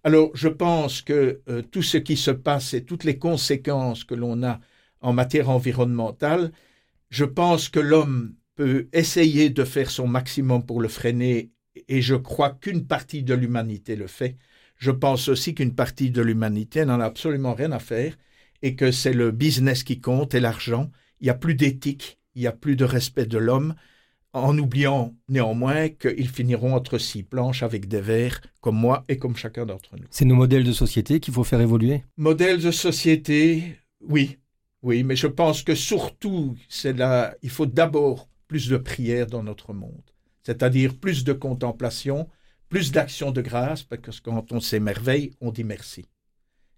Alors, 0.03 0.31
je 0.35 0.49
pense 0.49 1.01
que 1.01 1.41
euh, 1.47 1.61
tout 1.61 1.81
ce 1.81 1.97
qui 1.97 2.17
se 2.17 2.31
passe 2.31 2.73
et 2.73 2.83
toutes 2.83 3.05
les 3.05 3.17
conséquences 3.17 4.03
que 4.03 4.15
l'on 4.15 4.43
a 4.43 4.59
en 5.01 5.13
matière 5.13 5.49
environnementale, 5.49 6.51
je 7.09 7.25
pense 7.25 7.69
que 7.69 7.79
l'homme 7.79 8.35
peut 8.55 8.89
essayer 8.93 9.49
de 9.49 9.63
faire 9.63 9.89
son 9.89 10.07
maximum 10.07 10.65
pour 10.65 10.81
le 10.81 10.89
freiner 10.89 11.51
et 11.87 12.01
je 12.01 12.15
crois 12.15 12.51
qu'une 12.51 12.85
partie 12.85 13.23
de 13.23 13.33
l'humanité 13.33 13.95
le 13.95 14.07
fait. 14.07 14.37
Je 14.77 14.91
pense 14.91 15.29
aussi 15.29 15.55
qu'une 15.55 15.75
partie 15.75 16.11
de 16.11 16.21
l'humanité 16.21 16.85
n'en 16.85 16.99
a 16.99 17.05
absolument 17.05 17.53
rien 17.53 17.71
à 17.71 17.79
faire 17.79 18.17
et 18.61 18.75
que 18.75 18.91
c'est 18.91 19.13
le 19.13 19.31
business 19.31 19.83
qui 19.83 20.01
compte 20.01 20.33
et 20.35 20.39
l'argent. 20.39 20.91
Il 21.21 21.25
n'y 21.25 21.29
a 21.29 21.35
plus 21.35 21.55
d'éthique, 21.55 22.19
il 22.35 22.41
n'y 22.41 22.47
a 22.47 22.51
plus 22.51 22.75
de 22.75 22.85
respect 22.85 23.25
de 23.25 23.37
l'homme, 23.37 23.75
en 24.33 24.57
oubliant 24.57 25.13
néanmoins 25.29 25.89
qu'ils 25.89 26.29
finiront 26.29 26.75
entre 26.75 26.97
six 26.97 27.23
planches 27.23 27.63
avec 27.63 27.87
des 27.87 28.01
vers, 28.01 28.41
comme 28.61 28.75
moi 28.75 29.05
et 29.07 29.17
comme 29.17 29.35
chacun 29.35 29.65
d'entre 29.65 29.95
nous. 29.95 30.07
C'est 30.09 30.25
nos 30.25 30.35
modèles 30.35 30.63
de 30.63 30.71
société 30.71 31.19
qu'il 31.19 31.33
faut 31.33 31.43
faire 31.43 31.61
évoluer? 31.61 32.03
Modèles 32.17 32.61
de 32.61 32.71
société, 32.71 33.77
oui, 34.01 34.39
oui, 34.81 35.03
mais 35.03 35.15
je 35.15 35.27
pense 35.27 35.61
que 35.61 35.75
surtout, 35.75 36.55
c'est 36.67 36.93
là, 36.93 37.35
il 37.41 37.49
faut 37.49 37.67
d'abord 37.67 38.27
plus 38.47 38.67
de 38.67 38.77
prières 38.77 39.27
dans 39.27 39.43
notre 39.43 39.73
monde, 39.73 40.01
c'est-à-dire 40.43 40.95
plus 40.95 41.23
de 41.23 41.33
contemplation, 41.33 42.27
plus 42.69 42.91
d'action 42.91 43.31
de 43.31 43.41
grâce, 43.41 43.83
parce 43.83 44.19
que 44.19 44.29
quand 44.29 44.51
on 44.51 44.59
s'émerveille, 44.59 45.31
on 45.41 45.51
dit 45.51 45.63
merci. 45.63 46.05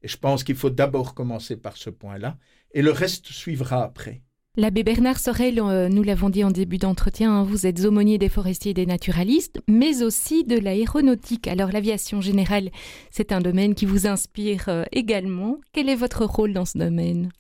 Et 0.01 0.07
je 0.07 0.17
pense 0.17 0.43
qu'il 0.43 0.55
faut 0.55 0.69
d'abord 0.69 1.15
commencer 1.15 1.55
par 1.55 1.77
ce 1.77 1.89
point-là, 1.89 2.37
et 2.73 2.81
le 2.81 2.91
reste 2.91 3.27
suivra 3.27 3.83
après. 3.83 4.21
L'abbé 4.57 4.83
Bernard 4.83 5.19
Sorel, 5.19 5.59
euh, 5.59 5.89
nous 5.89 6.01
l'avons 6.01 6.29
dit 6.29 6.45
en 6.45 6.49
début 6.49 6.77
d'entretien, 6.77 7.29
hein, 7.29 7.43
vous 7.43 7.65
êtes 7.67 7.83
aumônier 7.83 8.17
des 8.17 8.29
forestiers 8.29 8.71
et 8.71 8.73
des 8.73 8.85
naturalistes, 8.85 9.59
mais 9.67 10.01
aussi 10.01 10.45
de 10.45 10.57
l'aéronautique. 10.57 11.49
Alors 11.49 11.73
l'aviation 11.73 12.21
générale, 12.21 12.71
c'est 13.11 13.33
un 13.33 13.41
domaine 13.41 13.75
qui 13.75 13.85
vous 13.85 14.07
inspire 14.07 14.69
euh, 14.69 14.83
également. 14.93 15.59
Quel 15.73 15.89
est 15.89 15.95
votre 15.95 16.23
rôle 16.23 16.53
dans 16.53 16.63
ce 16.63 16.77
domaine? 16.77 17.31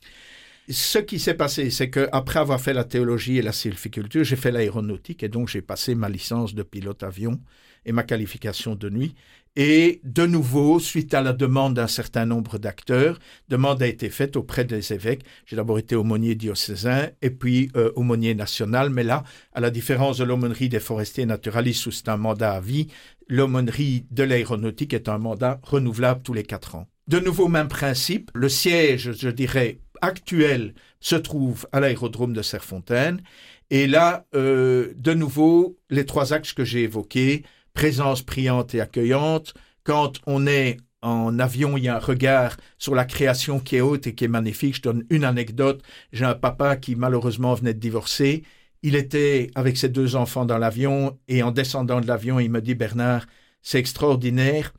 Ce 0.67 0.97
qui 0.97 1.19
s'est 1.19 1.35
passé, 1.35 1.69
c'est 1.69 1.89
qu'après 1.89 2.39
avoir 2.39 2.59
fait 2.59 2.73
la 2.73 2.83
théologie 2.83 3.37
et 3.37 3.41
la 3.41 3.53
sylviculture, 3.53 4.25
j'ai 4.25 4.35
fait 4.35 4.51
l'aéronautique 4.51 5.23
et 5.23 5.29
donc 5.29 5.47
j'ai 5.47 5.61
passé 5.61 5.95
ma 5.95 6.09
licence 6.09 6.53
de 6.53 6.63
pilote 6.63 7.01
avion 7.03 7.39
et 7.85 7.93
ma 7.93 8.03
qualification 8.03 8.75
de 8.75 8.89
nuit. 8.89 9.15
Et 9.57 10.01
de 10.03 10.25
nouveau, 10.25 10.79
suite 10.79 11.13
à 11.13 11.21
la 11.21 11.31
demande 11.31 11.75
d'un 11.75 11.87
certain 11.87 12.25
nombre 12.25 12.57
d'acteurs, 12.57 13.19
demande 13.47 13.81
a 13.81 13.87
été 13.87 14.09
faite 14.09 14.35
auprès 14.35 14.65
des 14.65 14.91
évêques. 14.91 15.23
J'ai 15.45 15.55
d'abord 15.55 15.79
été 15.79 15.95
aumônier 15.95 16.35
diocésain 16.35 17.09
et 17.21 17.29
puis 17.29 17.71
euh, 17.77 17.91
aumônier 17.95 18.35
national, 18.35 18.89
mais 18.89 19.03
là, 19.03 19.23
à 19.53 19.61
la 19.61 19.69
différence 19.69 20.17
de 20.17 20.25
l'aumônerie 20.25 20.67
des 20.67 20.81
forestiers 20.81 21.25
naturalistes 21.25 21.85
où 21.85 21.91
c'est 21.91 22.09
un 22.09 22.17
mandat 22.17 22.51
à 22.51 22.59
vie, 22.59 22.87
l'aumônerie 23.29 24.05
de 24.11 24.23
l'aéronautique 24.23 24.93
est 24.93 25.07
un 25.07 25.19
mandat 25.19 25.61
renouvelable 25.63 26.21
tous 26.21 26.33
les 26.33 26.43
quatre 26.43 26.75
ans. 26.75 26.87
De 27.07 27.19
nouveau, 27.19 27.47
même 27.47 27.69
principe, 27.69 28.31
le 28.33 28.49
siège, 28.49 29.13
je 29.13 29.29
dirais, 29.29 29.79
actuel 30.01 30.73
se 30.99 31.15
trouve 31.15 31.65
à 31.71 31.79
l'aérodrome 31.79 32.33
de 32.33 32.41
Serfontaine. 32.41 33.21
Et 33.69 33.87
là, 33.87 34.25
euh, 34.35 34.91
de 34.95 35.13
nouveau, 35.13 35.77
les 35.89 36.05
trois 36.05 36.33
axes 36.33 36.53
que 36.53 36.65
j'ai 36.65 36.83
évoqués, 36.83 37.43
présence 37.75 38.23
priante 38.23 38.73
et 38.73 38.81
accueillante. 38.81 39.53
Quand 39.83 40.13
on 40.25 40.47
est 40.47 40.77
en 41.03 41.37
avion, 41.37 41.77
il 41.77 41.83
y 41.83 41.87
a 41.87 41.97
un 41.97 41.99
regard 41.99 42.57
sur 42.79 42.95
la 42.95 43.05
création 43.05 43.59
qui 43.59 43.75
est 43.75 43.81
haute 43.81 44.07
et 44.07 44.15
qui 44.15 44.23
est 44.23 44.29
magnifique. 44.29 44.77
Je 44.77 44.81
donne 44.81 45.05
une 45.11 45.23
anecdote. 45.23 45.83
J'ai 46.11 46.25
un 46.25 46.33
papa 46.33 46.77
qui 46.77 46.95
malheureusement 46.95 47.53
venait 47.53 47.75
de 47.75 47.79
divorcer. 47.79 48.43
Il 48.81 48.95
était 48.95 49.51
avec 49.53 49.77
ses 49.77 49.89
deux 49.89 50.15
enfants 50.15 50.45
dans 50.45 50.57
l'avion 50.57 51.19
et 51.27 51.43
en 51.43 51.51
descendant 51.51 52.01
de 52.01 52.07
l'avion, 52.07 52.39
il 52.39 52.49
me 52.49 52.61
dit 52.61 52.73
Bernard, 52.73 53.27
c'est 53.61 53.79
extraordinaire. 53.79 54.73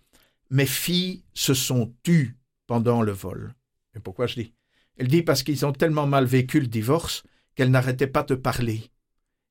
Mes 0.51 0.67
filles 0.67 1.23
se 1.35 1.55
sont 1.55 1.95
tues 2.03 2.37
pendant 2.67 3.03
le 3.03 3.13
vol. 3.13 3.55
Et 3.95 4.01
pourquoi 4.01 4.27
je 4.27 4.41
dis? 4.41 4.53
Elle 4.97 5.09
dit 5.09 5.23
parce 5.23 5.43
qu'ils 5.43 5.67
ont 5.67 5.73
tellement 5.73 6.07
mal 6.07 6.25
vécu 6.25 6.61
le 6.61 6.67
divorce 6.67 7.23
qu'elles 7.55 7.71
n'arrêtaient 7.71 8.07
pas 8.07 8.23
de 8.23 8.35
parler. 8.35 8.91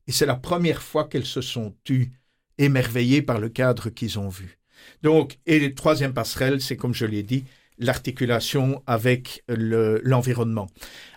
Et 0.07 0.11
c'est 0.11 0.25
la 0.25 0.35
première 0.35 0.81
fois 0.81 1.07
qu'elles 1.07 1.25
se 1.25 1.41
sont 1.41 1.75
tues 1.83 2.11
émerveillés 2.57 3.21
par 3.21 3.39
le 3.39 3.49
cadre 3.49 3.89
qu'ils 3.89 4.19
ont 4.19 4.29
vu. 4.29 4.57
Donc, 5.03 5.37
et 5.45 5.59
la 5.59 5.69
troisième 5.71 6.13
passerelle, 6.13 6.61
c'est 6.61 6.77
comme 6.77 6.93
je 6.93 7.05
l'ai 7.05 7.23
dit, 7.23 7.45
l'articulation 7.77 8.81
avec 8.87 9.43
l'environnement. 9.47 10.67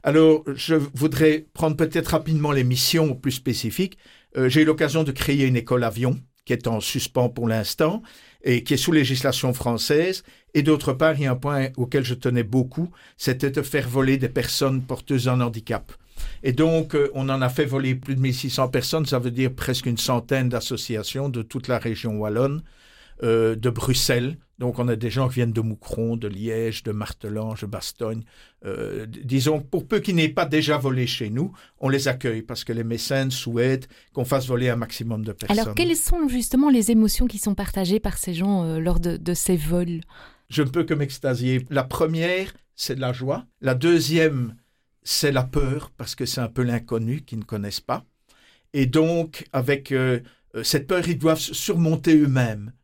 Alors, 0.02 0.42
je 0.54 0.74
voudrais 0.74 1.46
prendre 1.52 1.76
peut-être 1.76 2.08
rapidement 2.08 2.52
les 2.52 2.64
missions 2.64 3.14
plus 3.14 3.32
spécifiques. 3.32 3.98
Euh, 4.36 4.48
j'ai 4.48 4.62
eu 4.62 4.64
l'occasion 4.64 5.04
de 5.04 5.12
créer 5.12 5.46
une 5.46 5.56
école 5.56 5.84
avion 5.84 6.18
qui 6.44 6.52
est 6.52 6.66
en 6.66 6.80
suspens 6.80 7.28
pour 7.28 7.46
l'instant 7.46 8.02
et 8.42 8.64
qui 8.64 8.74
est 8.74 8.78
sous 8.78 8.92
législation 8.92 9.52
française. 9.52 10.24
Et 10.54 10.62
d'autre 10.62 10.92
part, 10.94 11.14
il 11.14 11.24
y 11.24 11.26
a 11.26 11.32
un 11.32 11.36
point 11.36 11.68
auquel 11.76 12.04
je 12.04 12.14
tenais 12.14 12.42
beaucoup, 12.42 12.88
c'était 13.16 13.50
de 13.50 13.62
faire 13.62 13.88
voler 13.88 14.16
des 14.16 14.30
personnes 14.30 14.82
porteuses 14.82 15.26
d'un 15.26 15.40
handicap. 15.40 15.92
Et 16.42 16.52
donc, 16.52 16.94
euh, 16.94 17.10
on 17.14 17.28
en 17.28 17.42
a 17.42 17.48
fait 17.48 17.64
voler 17.64 17.94
plus 17.94 18.14
de 18.14 18.20
1600 18.20 18.68
personnes, 18.68 19.06
ça 19.06 19.18
veut 19.18 19.30
dire 19.30 19.52
presque 19.52 19.86
une 19.86 19.98
centaine 19.98 20.48
d'associations 20.48 21.28
de 21.28 21.42
toute 21.42 21.68
la 21.68 21.78
région 21.78 22.16
wallonne, 22.18 22.62
euh, 23.22 23.56
de 23.56 23.70
Bruxelles. 23.70 24.38
Donc, 24.58 24.78
on 24.78 24.88
a 24.88 24.96
des 24.96 25.10
gens 25.10 25.28
qui 25.28 25.36
viennent 25.36 25.52
de 25.52 25.60
Moucron, 25.60 26.16
de 26.16 26.26
Liège, 26.28 26.82
de 26.82 26.90
Martelange, 26.92 27.62
de 27.62 27.66
Bastogne. 27.66 28.22
Euh, 28.64 29.06
disons, 29.06 29.60
pour 29.60 29.86
peu 29.86 30.00
qu'ils 30.00 30.16
n'aient 30.16 30.28
pas 30.28 30.46
déjà 30.46 30.78
volé 30.78 31.06
chez 31.06 31.30
nous, 31.30 31.52
on 31.78 31.88
les 31.88 32.08
accueille 32.08 32.42
parce 32.42 32.64
que 32.64 32.72
les 32.72 32.84
mécènes 32.84 33.30
souhaitent 33.30 33.88
qu'on 34.12 34.24
fasse 34.24 34.46
voler 34.46 34.68
un 34.68 34.76
maximum 34.76 35.24
de 35.24 35.32
personnes. 35.32 35.58
Alors, 35.58 35.74
quelles 35.74 35.96
sont 35.96 36.28
justement 36.28 36.70
les 36.70 36.90
émotions 36.90 37.26
qui 37.26 37.38
sont 37.38 37.54
partagées 37.54 38.00
par 38.00 38.18
ces 38.18 38.34
gens 38.34 38.78
lors 38.78 38.98
de, 38.98 39.16
de 39.16 39.34
ces 39.34 39.56
vols? 39.56 40.00
Je 40.48 40.62
ne 40.62 40.68
peux 40.68 40.84
que 40.84 40.94
m'extasier. 40.94 41.64
La 41.70 41.84
première, 41.84 42.52
c'est 42.74 42.94
de 42.94 43.00
la 43.00 43.12
joie. 43.12 43.44
La 43.60 43.74
deuxième, 43.74 44.54
c'est 45.10 45.32
la 45.32 45.42
peur, 45.42 45.90
parce 45.96 46.14
que 46.14 46.26
c'est 46.26 46.42
un 46.42 46.48
peu 46.48 46.62
l'inconnu 46.62 47.22
qu'ils 47.22 47.38
ne 47.38 47.44
connaissent 47.44 47.80
pas. 47.80 48.04
Et 48.74 48.84
donc, 48.84 49.48
avec 49.54 49.90
euh, 49.90 50.20
euh, 50.54 50.62
cette 50.62 50.86
peur, 50.86 51.08
ils 51.08 51.18
doivent 51.18 51.40
surmonter 51.40 52.14
eux-mêmes. 52.14 52.74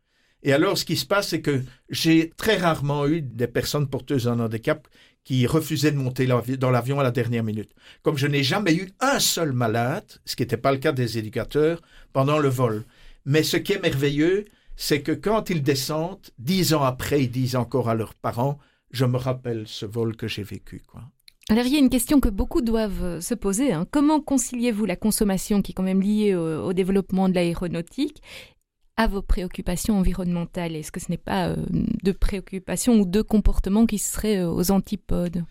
Et 0.42 0.54
alors, 0.54 0.78
ce 0.78 0.87
qui 0.87 0.96
se 0.96 1.04
passe, 1.04 1.28
c'est 1.28 1.42
que 1.42 1.62
j'ai 1.90 2.30
très 2.30 2.56
rarement 2.56 3.06
eu 3.06 3.20
des 3.20 3.46
personnes 3.46 3.90
porteuses 3.90 4.24
d'un 4.24 4.40
handicap 4.40 4.88
qui 5.22 5.46
refusaient 5.46 5.92
de 5.92 5.98
monter 5.98 6.26
dans 6.26 6.70
l'avion 6.70 6.98
à 6.98 7.02
la 7.02 7.10
dernière 7.10 7.44
minute. 7.44 7.72
Comme 8.02 8.16
je 8.16 8.26
n'ai 8.26 8.42
jamais 8.42 8.74
eu 8.74 8.88
un 9.00 9.20
seul 9.20 9.52
malade, 9.52 10.10
ce 10.24 10.34
qui 10.34 10.44
n'était 10.44 10.56
pas 10.56 10.72
le 10.72 10.78
cas 10.78 10.92
des 10.92 11.18
éducateurs, 11.18 11.82
pendant 12.14 12.38
le 12.38 12.48
vol. 12.48 12.84
Mais 13.26 13.42
ce 13.42 13.58
qui 13.58 13.74
est 13.74 13.82
merveilleux, 13.82 14.46
c'est 14.76 15.02
que 15.02 15.12
quand 15.12 15.50
ils 15.50 15.62
descendent, 15.62 16.30
dix 16.38 16.72
ans 16.72 16.84
après, 16.84 17.24
ils 17.24 17.30
disent 17.30 17.56
encore 17.56 17.90
à 17.90 17.94
leurs 17.94 18.14
parents, 18.14 18.58
je 18.92 19.04
me 19.04 19.18
rappelle 19.18 19.64
ce 19.66 19.84
vol 19.84 20.16
que 20.16 20.26
j'ai 20.26 20.42
vécu. 20.42 20.82
Alors 21.50 21.66
il 21.66 21.72
y 21.72 21.76
a 21.76 21.78
une 21.78 21.90
question 21.90 22.20
que 22.20 22.30
beaucoup 22.30 22.62
doivent 22.62 23.04
euh, 23.04 23.20
se 23.20 23.35
poser. 23.35 23.72
Hein. 23.72 23.87
Comment 23.90 24.20
conciliez-vous 24.20 24.87
la 24.87 24.96
consommation 24.96 25.61
qui 25.61 25.72
est 25.72 25.74
quand 25.74 25.83
même 25.83 26.00
liée 26.00 26.35
au, 26.35 26.72
développement 26.72 27.28
de 27.28 27.35
l'aéronautique 27.35 28.22
à 28.96 29.07
vos 29.07 29.20
préoccupations 29.20 29.98
environnementales? 29.98 30.74
Est-ce 30.74 30.90
que 30.90 31.00
ce 31.00 31.11
n'est 31.11 31.18
pas 31.18 31.48
euh, 31.48 31.57
de 32.02 32.12
préoccupations 32.12 32.98
ou 32.98 33.04
de 33.04 33.20
comportements 33.20 33.85
qui 33.85 33.98
seraient 33.98 34.38
euh, 34.38 34.50
aux 34.50 34.70
antipodes? 34.70 35.44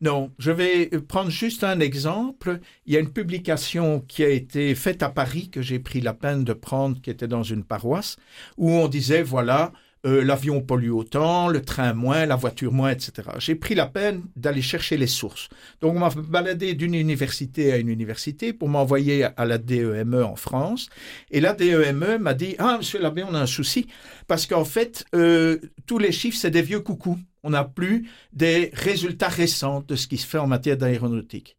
Non, 0.00 0.30
je 0.38 0.52
vais 0.52 0.86
prendre 1.08 1.30
juste 1.30 1.62
un 1.62 1.80
exemple. 1.80 2.60
Il 2.86 2.94
y 2.94 2.96
a 2.96 3.00
une 3.00 3.12
publication 3.12 4.00
qui 4.00 4.24
a 4.24 4.30
été 4.30 4.74
faite 4.74 5.02
à 5.02 5.10
Paris 5.10 5.50
que 5.50 5.60
j'ai 5.60 5.78
pris 5.78 6.00
la 6.00 6.14
peine 6.14 6.42
de 6.42 6.54
prendre, 6.54 6.98
qui 7.02 7.10
était 7.10 7.28
dans 7.28 7.42
une 7.42 7.64
paroisse, 7.64 8.16
où 8.56 8.70
on 8.70 8.88
disait, 8.88 9.22
voilà, 9.22 9.72
euh, 10.06 10.24
l'avion 10.24 10.62
pollue 10.62 10.90
autant, 10.90 11.48
le 11.48 11.60
train 11.60 11.92
moins, 11.92 12.24
la 12.24 12.36
voiture 12.36 12.72
moins, 12.72 12.90
etc. 12.90 13.28
J'ai 13.38 13.54
pris 13.54 13.74
la 13.74 13.86
peine 13.86 14.22
d'aller 14.34 14.62
chercher 14.62 14.96
les 14.96 15.06
sources. 15.06 15.48
Donc, 15.82 15.94
on 15.94 15.98
m'a 15.98 16.08
baladé 16.08 16.74
d'une 16.74 16.94
université 16.94 17.72
à 17.72 17.76
une 17.76 17.88
université 17.88 18.54
pour 18.54 18.70
m'envoyer 18.70 19.24
à 19.24 19.44
la 19.44 19.58
DEME 19.58 20.14
e 20.14 20.24
en 20.24 20.36
France. 20.36 20.88
Et 21.30 21.40
la 21.40 21.52
DEME 21.52 22.18
m'a 22.18 22.32
dit 22.32 22.56
Ah, 22.58 22.78
monsieur 22.78 22.98
l'abbé, 22.98 23.24
on 23.24 23.34
a 23.34 23.40
un 23.40 23.46
souci. 23.46 23.88
Parce 24.26 24.46
qu'en 24.46 24.64
fait, 24.64 25.04
euh, 25.14 25.58
tous 25.86 25.98
les 25.98 26.12
chiffres, 26.12 26.38
c'est 26.40 26.50
des 26.50 26.62
vieux 26.62 26.80
coucous. 26.80 27.18
On 27.42 27.50
n'a 27.50 27.64
plus 27.64 28.08
des 28.32 28.70
résultats 28.72 29.28
récents 29.28 29.84
de 29.86 29.96
ce 29.96 30.06
qui 30.06 30.16
se 30.16 30.26
fait 30.26 30.38
en 30.38 30.46
matière 30.46 30.78
d'aéronautique. 30.78 31.56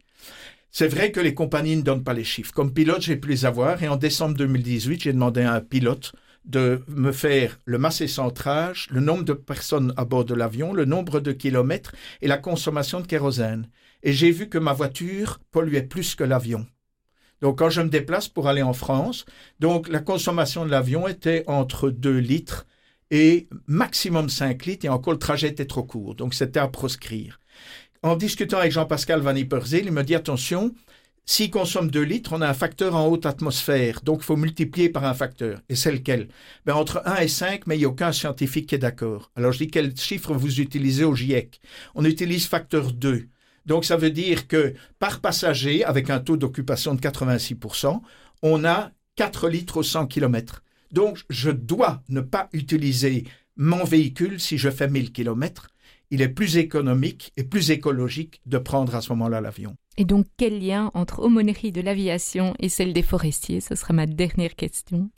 C'est 0.72 0.88
vrai 0.88 1.12
que 1.12 1.20
les 1.20 1.34
compagnies 1.34 1.76
ne 1.76 1.82
donnent 1.82 2.04
pas 2.04 2.14
les 2.14 2.24
chiffres. 2.24 2.54
Comme 2.54 2.74
pilote, 2.74 3.02
j'ai 3.02 3.18
pu 3.18 3.28
les 3.28 3.46
avoir. 3.46 3.84
Et 3.84 3.88
en 3.88 3.98
décembre 3.98 4.36
2018, 4.36 5.04
j'ai 5.04 5.14
demandé 5.14 5.42
à 5.42 5.54
un 5.54 5.62
pilote 5.62 6.14
de 6.46 6.84
me 6.88 7.12
faire 7.12 7.60
le 7.66 7.78
massé 7.78 8.08
centrage, 8.08 8.88
le 8.90 9.00
nombre 9.00 9.24
de 9.24 9.34
personnes 9.34 9.94
à 9.98 10.06
bord 10.06 10.26
de 10.26 10.34
l'avion, 10.34 10.74
le 10.74 10.86
nombre 10.86 11.20
de 11.20 11.32
kilomètres 11.32 11.94
et 12.22 12.28
la 12.28 12.38
consommation 12.38 13.00
de 13.00 13.08
kérosène. 13.08 13.70
Et 14.04 14.14
j'ai 14.14 14.32
vu 14.32 14.50
que 14.50 14.58
ma 14.58 14.74
voiture 14.74 15.40
polluait 15.52 15.84
plus 15.84 16.16
que 16.16 16.24
l'avion. 16.24 16.66
Donc 17.42 17.60
quand 17.60 17.70
je 17.70 17.82
me 17.82 17.90
déplace 17.90 18.28
pour 18.28 18.48
aller 18.48 18.62
en 18.62 18.74
France, 18.74 19.26
donc 19.60 19.88
la 19.88 20.00
consommation 20.00 20.66
de 20.66 20.72
l'avion 20.72 21.08
était 21.08 21.44
entre 21.48 21.90
2 21.90 22.18
litres 22.18 22.66
et 23.10 23.48
maximum 23.68 24.30
5 24.30 24.66
litres, 24.66 24.86
et 24.86 24.90
encore 24.90 25.14
le 25.14 25.20
trajet 25.20 25.50
était 25.50 25.66
trop 25.66 25.84
court, 25.84 26.16
donc 26.16 26.34
c'était 26.34 26.60
à 26.60 26.68
proscrire. 26.68 27.40
En 28.04 28.16
discutant 28.16 28.58
avec 28.58 28.72
Jean-Pascal 28.72 29.22
Van 29.22 29.36
Yperseel, 29.36 29.86
il 29.86 29.92
me 29.92 30.04
dit 30.04 30.16
attention, 30.16 30.74
s'il 31.26 31.50
consomme 31.50 31.90
2 31.90 32.02
litres, 32.02 32.34
on 32.34 32.42
a 32.42 32.50
un 32.50 32.54
facteur 32.54 32.96
en 32.96 33.08
haute 33.08 33.26
atmosphère, 33.26 34.02
donc 34.02 34.20
il 34.22 34.26
faut 34.26 34.36
multiplier 34.36 34.90
par 34.90 35.06
un 35.06 35.14
facteur. 35.14 35.62
Et 35.70 35.76
c'est 35.76 35.92
lequel? 35.92 36.28
Ben, 36.66 36.74
Entre 36.74 37.02
1 37.06 37.18
et 37.18 37.28
5, 37.28 37.68
mais 37.68 37.76
il 37.76 37.80
n'y 37.80 37.86
a 37.86 37.90
aucun 37.90 38.12
scientifique 38.12 38.68
qui 38.68 38.76
est 38.76 38.80
d'accord. 38.80 39.32
Alors 39.36 39.52
je 39.52 39.60
dis 39.60 39.70
quel 39.70 39.96
chiffre 39.96 40.34
vous 40.34 40.60
utilisez 40.60 41.04
au 41.04 41.16
GIEC 41.16 41.62
On 41.96 42.06
utilise 42.06 42.48
facteur 42.48 42.92
2. 42.92 43.28
Donc 43.66 43.86
ça 43.86 43.96
veut 43.96 44.10
dire 44.10 44.48
que 44.48 44.74
par 45.00 45.22
passager, 45.22 45.86
avec 45.86 46.10
un 46.10 46.20
taux 46.20 46.38
d'occupation 46.38 46.96
de 46.96 47.00
86%, 47.00 48.02
on 48.42 48.66
a 48.66 48.92
4 49.16 49.50
litres 49.50 49.78
au 49.78 49.84
100 49.84 50.08
km. 50.08 50.64
Donc 50.92 51.20
je 51.30 51.52
dois 51.52 52.04
ne 52.10 52.22
pas 52.22 52.50
utiliser 52.54 53.26
mon 53.56 53.84
véhicule 53.84 54.40
si 54.40 54.58
je 54.58 54.70
fais 54.70 54.90
1000 54.90 55.12
km. 55.12 55.68
Il 56.14 56.22
est 56.22 56.28
plus 56.28 56.58
économique 56.58 57.32
et 57.38 57.44
plus 57.46 57.72
écologique 57.72 58.42
de 58.46 58.58
prendre 58.58 58.94
à 58.96 59.02
ce 59.02 59.14
moment-là 59.14 59.40
l'avion. 59.40 59.76
Et 59.98 60.04
donc, 60.04 60.26
quel 60.38 60.60
lien 60.60 60.92
entre 60.94 61.20
aumônerie 61.20 61.72
de 61.72 61.80
l'aviation 61.80 62.54
et 62.60 62.68
celle 62.68 62.92
des 62.92 63.02
forestiers? 63.02 63.62
Ce 63.62 63.76
sera 63.76 63.94
ma 63.94 64.06
dernière 64.06 64.56
question. 64.56 65.10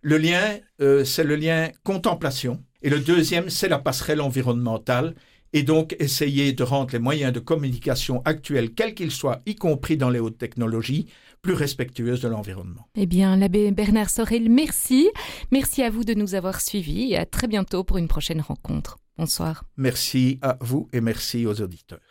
Le 0.00 0.16
lien, 0.16 0.58
euh, 0.80 1.04
c'est 1.04 1.24
le 1.24 1.36
lien 1.36 1.68
contemplation. 1.84 2.64
Et 2.80 2.88
le 2.88 3.00
deuxième, 3.00 3.50
c'est 3.50 3.68
la 3.68 3.78
passerelle 3.78 4.22
environnementale. 4.22 5.14
Et 5.52 5.62
donc, 5.62 5.94
essayer 5.98 6.54
de 6.54 6.62
rendre 6.62 6.92
les 6.92 6.98
moyens 6.98 7.34
de 7.34 7.40
communication 7.40 8.22
actuels, 8.24 8.72
quels 8.72 8.94
qu'ils 8.94 9.10
soient, 9.10 9.42
y 9.44 9.56
compris 9.56 9.98
dans 9.98 10.08
les 10.08 10.20
hautes 10.20 10.38
technologies, 10.38 11.06
plus 11.42 11.54
respectueuses 11.54 12.20
de 12.22 12.28
l'environnement. 12.28 12.86
Eh 12.94 13.06
bien, 13.06 13.36
l'abbé 13.36 13.70
Bernard 13.72 14.08
Sorel, 14.08 14.48
merci. 14.48 15.10
Merci 15.50 15.82
à 15.82 15.90
vous 15.90 16.04
de 16.04 16.14
nous 16.14 16.34
avoir 16.34 16.62
suivis 16.62 17.12
et 17.12 17.18
à 17.18 17.26
très 17.26 17.46
bientôt 17.46 17.84
pour 17.84 17.98
une 17.98 18.08
prochaine 18.08 18.40
rencontre. 18.40 18.96
Bonsoir. 19.20 19.64
Merci 19.76 20.38
à 20.40 20.56
vous 20.62 20.88
et 20.94 21.02
merci 21.02 21.44
aux 21.44 21.60
auditeurs. 21.60 22.09